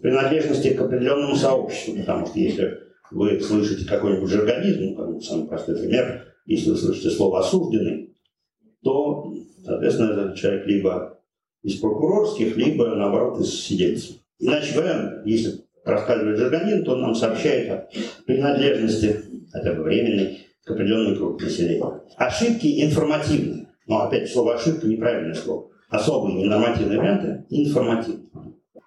принадлежности 0.02 0.76
к 0.76 0.82
определенному 0.82 1.36
сообществу, 1.36 1.96
потому 1.96 2.28
что 2.28 2.38
если 2.38 2.78
вы 3.10 3.42
слышите 3.42 3.88
какой-нибудь 3.90 4.30
жаргонизм, 4.30 4.96
ну, 5.00 5.20
самый 5.20 5.48
простой 5.48 5.78
пример, 5.78 6.36
если 6.46 6.70
вы 6.70 6.78
слышите 6.78 7.10
слово 7.10 7.40
«осужденный», 7.40 8.16
то, 8.84 9.34
соответственно, 9.66 10.12
этот 10.12 10.36
человек 10.36 10.68
либо 10.68 11.20
из 11.64 11.80
прокурорских, 11.80 12.56
либо, 12.56 12.86
наоборот, 12.94 13.40
из 13.40 13.52
сидельцев. 13.52 14.18
Иначе 14.38 14.76
говоря, 14.76 15.24
если 15.26 15.66
рассказывает 15.84 16.38
жаргонин, 16.38 16.86
то 16.86 16.92
он 16.92 17.02
нам 17.02 17.16
сообщает 17.16 17.72
о 17.72 17.90
принадлежности, 18.28 19.22
хотя 19.52 19.74
бы 19.74 19.82
временной, 19.82 20.44
к 20.68 20.72
определенной 20.72 21.16
группе 21.16 21.46
населения. 21.46 22.02
Ошибки 22.18 22.84
информативны. 22.84 23.70
Но 23.88 24.02
опять 24.02 24.30
слово 24.30 24.56
ошибка 24.56 24.86
неправильное 24.86 25.34
слово. 25.34 25.70
Особые 25.90 26.44
ненормативные 26.44 27.00
варианты 27.00 27.46
информативны. 27.50 28.26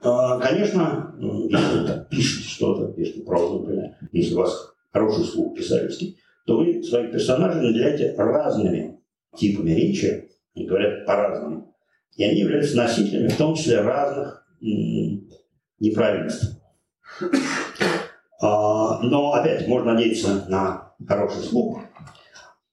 А, 0.03 0.39
конечно, 0.39 1.15
если 1.19 2.07
пишете 2.11 2.49
что-то, 2.49 2.93
пишете 2.93 3.23
прозу, 3.23 3.61
например, 3.61 3.97
если 4.13 4.35
у 4.35 4.39
вас 4.39 4.75
хороший 4.93 5.25
слух 5.25 5.57
писательский, 5.57 6.19
то 6.47 6.59
вы 6.59 6.83
своих 6.83 7.13
персонажей 7.13 7.63
наделяете 7.63 8.15
разными 8.17 9.01
типами 9.37 9.71
речи, 9.71 10.29
они 10.55 10.67
говорят 10.67 11.07
по-разному. 11.07 11.75
И 12.17 12.25
они 12.25 12.41
являются 12.41 12.77
носителями, 12.77 13.29
в 13.29 13.37
том 13.39 13.55
числе, 13.55 13.81
разных 13.81 14.47
неправильностей. 14.61 16.49
А, 18.43 19.01
но 19.03 19.33
опять 19.33 19.67
можно 19.67 19.95
надеяться 19.95 20.45
на 20.49 20.90
хороший 21.07 21.43
слух. 21.43 21.81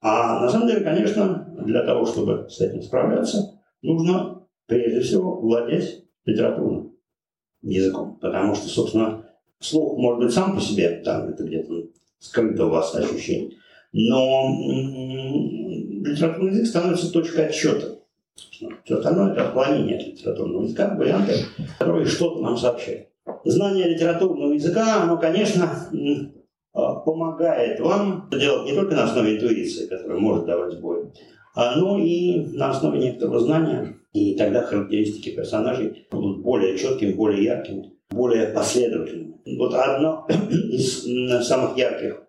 А 0.02 0.42
на 0.42 0.50
самом 0.50 0.68
деле, 0.68 0.82
конечно, 0.82 1.48
для 1.66 1.84
того, 1.84 2.06
чтобы 2.06 2.48
с 2.50 2.62
этим 2.62 2.82
справляться, 2.82 3.60
нужно 3.82 4.44
прежде 4.68 5.02
всего 5.02 5.40
владеть 5.40 6.06
литературным 6.26 6.94
языком. 7.62 8.18
Потому 8.22 8.56
что, 8.56 8.68
собственно, 8.68 9.26
слух 9.60 9.98
может 9.98 10.20
быть 10.26 10.34
сам 10.34 10.56
по 10.56 10.62
себе, 10.62 11.02
там 11.04 11.30
это 11.30 11.44
где-то 11.44 11.74
скрыто 12.20 12.66
у 12.66 12.70
вас 12.70 12.94
ощущение. 12.96 13.58
Но 13.94 14.50
литературный 16.04 16.52
язык 16.52 16.68
становится 16.68 17.12
точкой 17.12 17.48
отсчета. 17.48 17.96
Все 18.84 18.96
остальное– 18.96 19.32
это 19.34 19.48
отклонение 19.48 19.98
от 19.98 20.08
литературного 20.08 20.64
языка, 20.64 20.96
варианты, 20.96 21.34
которые 21.80 22.06
что-то 22.06 22.42
нам 22.42 22.58
сообщают. 22.58 23.08
Знание 23.46 23.88
литературного 23.88 24.54
языка, 24.54 25.04
оно, 25.04 25.18
конечно, 25.18 25.70
помогает 27.06 27.80
вам 27.80 28.30
делать 28.32 28.70
не 28.70 28.76
только 28.76 28.96
на 28.96 29.06
основе 29.06 29.36
интуиции, 29.36 29.88
которая 29.88 30.20
может 30.20 30.46
давать 30.46 30.80
бой, 30.80 31.12
а, 31.56 31.76
но 31.76 31.98
и 31.98 32.46
на 32.56 32.70
основе 32.70 33.00
некоторого 33.00 33.40
знания. 33.40 33.96
И 34.14 34.36
тогда 34.36 34.62
характеристики 34.62 35.36
персонажей 35.36 36.08
будут 36.12 36.42
более 36.42 36.78
четкими, 36.78 37.14
более 37.14 37.44
яркими, 37.44 37.94
более 38.10 38.48
последовательными. 38.48 39.36
Вот 39.58 39.74
одно 39.74 40.28
из 40.50 41.04
самых 41.48 41.78
ярких 41.78 42.24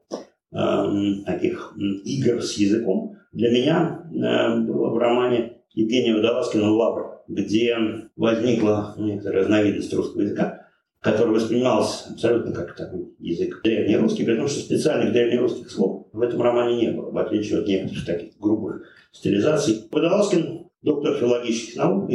э, 0.53 1.25
таких 1.25 1.75
игр 2.05 2.43
с 2.43 2.55
языком 2.55 3.17
для 3.33 3.51
меня 3.51 4.03
э, 4.13 4.61
было 4.61 4.91
в 4.91 4.99
романе 4.99 5.59
Евгения 5.75 6.15
Водолазкина 6.15 6.73
«Лавр», 6.73 7.21
где 7.29 7.77
возникла 8.17 8.95
некоторая 8.97 9.43
разновидность 9.43 9.95
русского 9.95 10.23
языка, 10.23 10.68
который 11.01 11.35
воспринимался 11.35 12.13
абсолютно 12.13 12.53
как 12.53 12.75
такой 12.75 13.15
язык 13.19 13.61
древнерусский, 13.63 14.25
при 14.25 14.37
том, 14.37 14.49
что 14.49 14.61
специальных 14.61 15.13
древнерусских 15.13 15.71
слов 15.71 16.09
в 16.13 16.21
этом 16.21 16.43
романе 16.43 16.77
не 16.77 16.93
было, 16.93 17.11
в 17.11 17.19
отличие 17.19 17.61
от 17.61 17.69
некоторых 17.69 18.05
таких 18.05 18.39
грубых 18.39 18.83
стилизаций. 19.13 19.89
Водолазкин– 19.91 20.67
доктор 20.83 21.17
филологических 21.17 21.77
наук. 21.77 22.11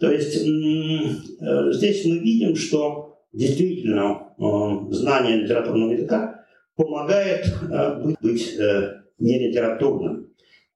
То 0.00 0.10
есть 0.10 0.36
э, 0.36 1.72
здесь 1.72 2.04
мы 2.06 2.18
видим, 2.18 2.56
что 2.56 3.18
действительно 3.32 4.34
э, 4.38 4.92
знание 4.92 5.36
литературного 5.36 5.92
языка 5.92 6.44
помогает 6.74 7.46
э, 7.70 8.14
быть, 8.20 8.58
нелитературным 9.18 10.31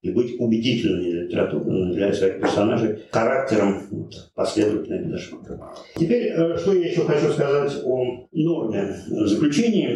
и 0.07 0.13
быть 0.13 0.39
убедительным 0.39 1.03
для 1.03 1.23
литературным 1.23 1.93
для 1.93 2.13
своих 2.13 2.41
персонажей 2.41 2.99
характером 3.11 3.83
вот, 3.91 4.31
последовательной 4.35 5.05
лидершипа. 5.05 5.75
Теперь, 5.97 6.33
э, 6.33 6.57
что 6.59 6.73
я 6.73 6.89
еще 6.89 7.03
хочу 7.03 7.33
сказать 7.33 7.73
о 7.85 8.29
норме. 8.33 8.95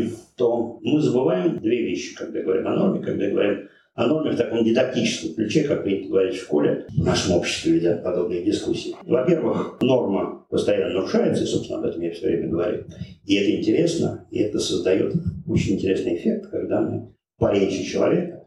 В 0.09 0.39
то 0.39 0.79
мы 0.83 1.01
забываем 1.01 1.59
две 1.59 1.87
вещи, 1.87 2.17
когда 2.17 2.41
говорим 2.41 2.67
о 2.67 2.77
норме, 2.77 3.05
когда 3.05 3.29
говорим 3.29 3.69
о 3.95 4.07
норме 4.07 4.31
в 4.31 4.37
таком 4.37 4.65
дидактическом 4.65 5.35
ключе, 5.35 5.65
как 5.65 5.83
принято 5.83 6.09
говорить 6.09 6.35
в 6.35 6.43
школе, 6.43 6.87
в 6.89 7.05
нашем 7.05 7.37
обществе 7.37 7.73
ведят 7.73 8.03
подобные 8.03 8.43
дискуссии. 8.43 8.95
Во-первых, 9.03 9.79
норма 9.83 10.47
постоянно 10.49 10.95
нарушается, 10.95 11.45
и, 11.45 11.47
собственно, 11.47 11.81
об 11.81 11.85
этом 11.85 12.01
я 12.01 12.11
все 12.13 12.27
время 12.27 12.49
говорю. 12.49 12.85
И 13.27 13.35
это 13.35 13.59
интересно, 13.59 14.27
и 14.31 14.39
это 14.39 14.59
создает 14.59 15.15
очень 15.47 15.75
интересный 15.75 16.17
эффект, 16.17 16.51
когда 16.51 16.81
мы 16.81 17.13
по 17.39 17.53
речи 17.53 17.85
человека 17.85 18.40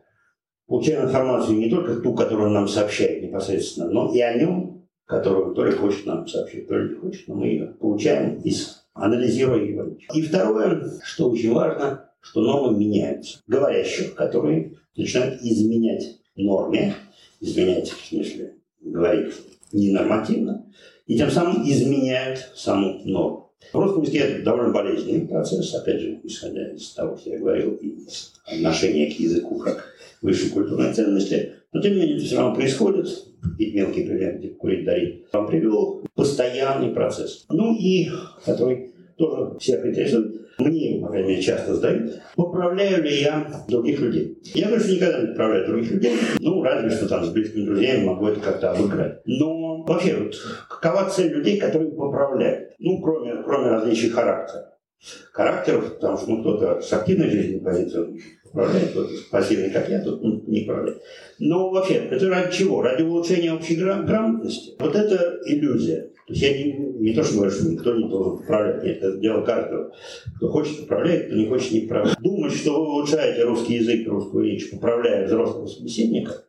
получаем 0.74 1.06
информацию 1.06 1.60
не 1.60 1.70
только 1.70 1.98
ту, 1.98 2.16
которую 2.16 2.48
он 2.48 2.54
нам 2.56 2.68
сообщает 2.68 3.22
непосредственно, 3.22 3.92
но 3.92 4.12
и 4.12 4.20
о 4.22 4.36
нем, 4.40 4.88
которую 5.06 5.54
то 5.54 5.64
ли 5.66 5.72
хочет 5.72 6.08
нам 6.08 6.28
сообщить, 6.28 6.68
то 6.68 6.76
ли 6.76 6.90
не 6.90 6.96
хочет, 6.96 7.28
но 7.28 7.36
мы 7.36 7.46
ее 7.46 7.68
получаем 7.80 8.42
из 8.42 8.84
анализируя 8.96 9.64
его. 9.64 9.96
И 10.16 10.22
второе, 10.24 10.84
что 11.04 11.30
очень 11.30 11.54
важно, 11.54 12.10
что 12.22 12.42
нормы 12.42 12.76
меняются. 12.76 13.40
Говорящих, 13.46 14.16
которые 14.16 14.74
начинают 14.98 15.44
изменять 15.44 16.18
норме, 16.36 16.96
изменять, 17.40 17.90
в 17.90 18.08
смысле, 18.08 18.56
говорить 18.82 19.32
ненормативно, 19.72 20.66
и 21.06 21.16
тем 21.16 21.30
самым 21.30 21.70
изменяют 21.70 22.50
саму 22.56 23.00
норму. 23.06 23.52
В 23.72 23.78
русском 23.78 24.02
языке 24.02 24.20
это 24.20 24.44
довольно 24.44 24.74
болезненный 24.74 25.28
процесс, 25.28 25.72
опять 25.76 26.02
же, 26.02 26.20
исходя 26.24 26.72
из 26.72 26.90
того, 26.94 27.16
что 27.16 27.30
я 27.30 27.38
говорил, 27.38 27.76
и 27.76 27.90
из 27.90 28.34
отношения 28.46 29.14
к 29.14 29.20
языку 29.20 29.60
как 29.60 29.92
высшей 30.24 30.50
культурной 30.50 30.94
ценности. 30.94 31.52
Но 31.72 31.82
тем 31.82 31.94
не 31.94 32.02
менее 32.02 32.18
это 32.18 32.26
все 32.26 32.38
равно 32.38 32.56
происходит. 32.56 33.08
И 33.60 33.72
мелкий 33.74 34.06
пример, 34.06 34.38
где 34.38 34.50
курить 34.50 34.86
дарить, 34.86 35.26
вам 35.32 35.48
привел 35.48 36.04
постоянный 36.16 36.90
процесс. 36.94 37.46
Ну 37.50 37.76
и 37.76 38.10
который 38.46 38.94
тоже 39.18 39.58
всех 39.60 39.86
интересует, 39.86 40.44
мне, 40.58 41.00
по 41.02 41.10
крайней 41.10 41.30
мере, 41.30 41.42
часто 41.42 41.76
задают, 41.76 42.22
поправляю 42.36 43.04
ли 43.04 43.22
я 43.22 43.66
других 43.68 44.00
людей. 44.00 44.38
Я, 44.54 44.68
конечно, 44.68 44.92
никогда 44.92 45.22
не 45.22 45.28
поправляю 45.28 45.68
других 45.68 45.92
людей, 45.92 46.14
ну, 46.40 46.64
разве 46.64 46.90
что 46.92 47.10
там 47.10 47.24
с 47.24 47.30
близкими 47.30 47.66
друзьями 47.66 48.06
могу 48.06 48.28
это 48.28 48.40
как-то 48.40 48.72
обыграть. 48.72 49.22
Но 49.26 49.84
вообще, 49.84 50.16
вот, 50.16 50.36
какова 50.70 51.10
цель 51.10 51.34
людей, 51.34 51.60
которые 51.60 51.92
поправляют? 51.92 52.74
Ну, 52.80 53.02
кроме, 53.02 53.42
кроме 53.44 53.70
различий 53.70 54.10
характера. 54.10 54.70
Характеров, 55.34 55.96
потому 55.96 56.18
что 56.18 56.30
ну, 56.30 56.42
кто-то 56.42 56.82
с 56.82 56.94
активной 56.94 57.30
жизненной 57.30 57.62
позицией 57.62 58.22
управляет, 58.54 58.92
кто-то 58.92 59.13
пассивный, 59.32 59.72
как 59.72 59.89
я, 59.89 60.00
тут 60.00 60.22
не 60.48 60.63
управляет. 60.63 61.02
Но 61.39 61.72
вообще, 61.72 61.96
это 61.96 62.30
ради 62.30 62.56
чего? 62.56 62.82
Ради 62.82 63.02
улучшения 63.02 63.52
общей 63.52 63.76
грамотности. 63.76 64.76
Вот 64.80 64.96
это 64.96 65.39
иллюзия. 65.46 66.12
То 66.28 66.34
есть 66.34 66.42
я 66.42 66.58
не, 66.58 66.74
не 67.00 67.13
то, 67.13 67.24
что 67.24 67.36
говорю, 67.36 67.52
что 67.52 67.68
никто 67.68 67.94
не 67.96 68.08
должен 68.08 68.44
управлять. 68.44 68.84
Нет, 68.84 68.98
это 68.98 69.18
дело 69.18 69.42
каждого. 69.42 69.92
Кто 70.38 70.50
хочет 70.50 70.80
управлять, 70.82 71.26
кто 71.26 71.36
не 71.36 71.48
хочет 71.48 71.72
не 71.72 71.86
управлять. 71.86 72.18
Думать, 72.20 72.54
что 72.54 72.80
вы 72.80 72.94
улучшаете 72.94 73.44
русский 73.44 73.76
язык, 73.76 74.08
русскую 74.08 74.46
речь, 74.46 74.72
управляя 74.72 75.26
взрослого 75.26 75.68
собеседника, 75.68 76.46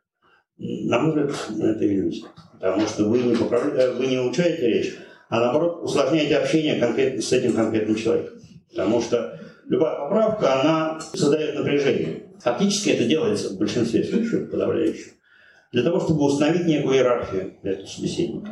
на 0.59 1.01
мой 1.01 1.27
взгляд, 1.27 1.77
это 1.77 1.87
иллюзия. 1.87 2.27
Потому 2.53 2.87
что 2.87 3.05
вы 3.05 3.19
не, 3.19 3.35
поправляете, 3.35 3.95
вы 3.95 4.07
не 4.07 4.19
улучшаете 4.19 4.69
речь, 4.69 4.95
а 5.29 5.41
наоборот 5.41 5.83
усложняете 5.83 6.37
общение 6.37 6.79
конкретно 6.79 7.21
с 7.21 7.33
этим 7.33 7.55
конкретным 7.55 7.97
человеком. 7.97 8.39
Потому 8.71 9.01
что 9.01 9.41
любая 9.67 9.99
поправка, 9.99 10.61
она 10.61 11.01
создает 11.01 11.55
напряжение. 11.57 12.25
Фактически 12.41 12.91
это 12.91 13.05
делается 13.05 13.55
в 13.55 13.59
большинстве 13.59 14.05
случаев, 14.05 14.51
подавляющих, 14.51 15.13
для 15.73 15.83
того, 15.83 16.01
чтобы 16.01 16.25
установить 16.25 16.67
некую 16.67 16.97
иерархию 16.97 17.55
для 17.63 17.73
этого 17.73 17.87
собеседника. 17.87 18.51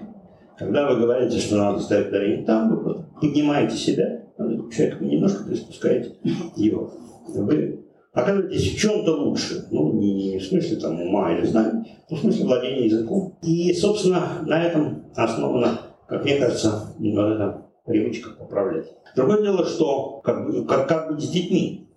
Когда 0.58 0.88
вы 0.88 1.00
говорите, 1.00 1.38
что 1.38 1.56
надо 1.56 1.80
ставить 1.80 2.08
ударение 2.08 2.44
там, 2.44 2.76
вы 2.76 3.04
поднимаете 3.20 3.76
себя, 3.76 4.22
человек 4.38 5.00
вы 5.00 5.06
немножко 5.06 5.44
приспускаете 5.44 6.16
его. 6.56 6.92
Вы 7.28 7.84
оказываетесь 8.12 8.74
в 8.74 8.78
чем-то 8.78 9.12
лучше. 9.12 9.66
Ну, 9.70 9.92
не, 9.94 10.32
не 10.32 10.38
в 10.38 10.44
смысле 10.44 10.76
там, 10.76 11.00
ума 11.00 11.32
или 11.34 11.46
знаний, 11.46 11.96
но 12.10 12.16
в 12.16 12.20
смысле 12.20 12.44
владения 12.44 12.86
языком. 12.86 13.38
И, 13.42 13.72
собственно, 13.74 14.42
на 14.46 14.62
этом 14.62 15.06
основана, 15.14 15.80
как 16.08 16.24
мне 16.24 16.36
кажется, 16.36 16.94
вот 16.98 17.32
эта 17.32 17.66
привычка 17.84 18.30
поправлять. 18.30 18.86
Другое 19.16 19.42
дело, 19.42 19.66
что 19.66 20.20
как, 20.22 20.46
бы, 20.46 20.64
как, 20.66 20.88
как 20.88 21.12
бы 21.12 21.20
с 21.20 21.28
детьми. 21.28 21.88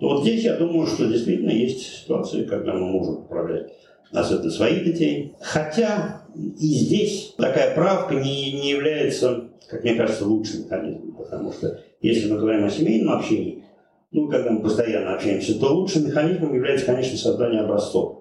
Но 0.00 0.10
вот 0.10 0.22
здесь 0.22 0.44
я 0.44 0.56
думаю, 0.56 0.86
что 0.86 1.06
действительно 1.06 1.50
есть 1.50 2.02
ситуации, 2.02 2.44
когда 2.44 2.74
мы 2.74 2.86
можем 2.86 3.22
поправлять 3.22 3.72
особенно 4.12 4.50
своих 4.50 4.84
детей. 4.84 5.34
Хотя 5.40 6.22
и 6.34 6.66
здесь 6.66 7.34
такая 7.36 7.74
правка 7.74 8.14
не, 8.14 8.52
не 8.52 8.70
является, 8.70 9.48
как 9.68 9.82
мне 9.82 9.94
кажется, 9.94 10.26
лучшим 10.26 10.64
механизмом, 10.64 11.16
потому 11.16 11.52
что 11.52 11.80
если 12.00 12.30
мы 12.30 12.38
говорим 12.38 12.64
о 12.64 12.70
семейном 12.70 13.14
общении, 13.14 13.64
ну, 14.12 14.28
когда 14.28 14.50
мы 14.50 14.62
постоянно 14.62 15.14
общаемся, 15.14 15.58
то 15.58 15.74
лучшим 15.74 16.06
механизмом 16.06 16.54
является, 16.54 16.86
конечно, 16.86 17.18
создание 17.18 17.62
образцов. 17.62 18.20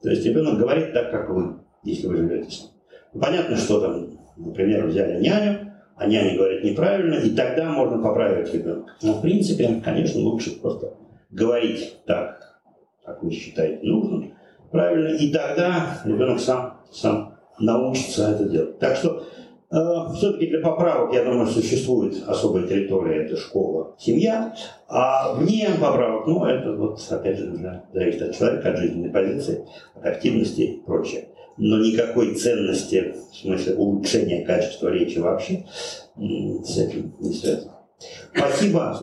То 0.00 0.10
есть 0.10 0.24
ребенок 0.24 0.58
говорит 0.58 0.92
так, 0.92 1.10
как 1.10 1.30
вы, 1.30 1.56
если 1.82 2.06
вы 2.06 2.16
живете 2.16 2.50
с 2.50 2.60
ним. 2.60 2.70
Ну, 3.14 3.20
понятно, 3.20 3.56
что 3.56 3.80
там, 3.80 4.18
например, 4.36 4.86
взяли 4.86 5.20
няню, 5.20 5.71
а 6.02 6.06
няня 6.06 6.36
говорит 6.36 6.64
неправильно, 6.64 7.14
и 7.14 7.30
тогда 7.30 7.70
можно 7.70 8.02
поправить 8.02 8.52
ребенка. 8.52 8.92
Но, 9.02 9.14
в 9.14 9.22
принципе, 9.22 9.80
конечно, 9.84 10.20
лучше 10.20 10.60
просто 10.60 10.94
говорить 11.30 11.96
так, 12.06 12.60
как 13.04 13.22
вы 13.22 13.30
считаете 13.30 13.86
нужным, 13.86 14.34
правильно, 14.70 15.16
и 15.16 15.32
тогда 15.32 16.00
ребенок 16.04 16.40
сам, 16.40 16.80
сам 16.90 17.34
научится 17.58 18.30
это 18.30 18.44
делать. 18.48 18.78
Так 18.80 18.96
что 18.96 19.22
э, 19.70 19.76
все-таки 20.16 20.48
для 20.48 20.60
поправок, 20.60 21.14
я 21.14 21.24
думаю, 21.24 21.46
существует 21.46 22.16
особая 22.26 22.66
территория, 22.66 23.24
это 23.24 23.36
школа, 23.36 23.94
семья, 23.98 24.54
а 24.88 25.34
вне 25.34 25.68
поправок, 25.80 26.26
ну, 26.26 26.44
это 26.44 26.72
вот, 26.72 27.00
опять 27.10 27.38
же, 27.38 27.54
зависит 27.92 28.22
от 28.22 28.36
человека, 28.36 28.70
от 28.70 28.78
жизненной 28.78 29.10
позиции, 29.10 29.64
от 29.94 30.06
активности 30.06 30.60
и 30.62 30.80
прочее. 30.80 31.28
Но 31.56 31.78
никакой 31.78 32.34
ценности, 32.34 33.14
в 33.30 33.36
смысле 33.36 33.74
улучшения 33.74 34.44
качества 34.44 34.88
речи 34.88 35.18
вообще, 35.18 35.64
с 36.16 36.78
этим 36.78 37.14
не 37.20 37.32
связано. 37.32 37.78
Спасибо. 38.34 38.90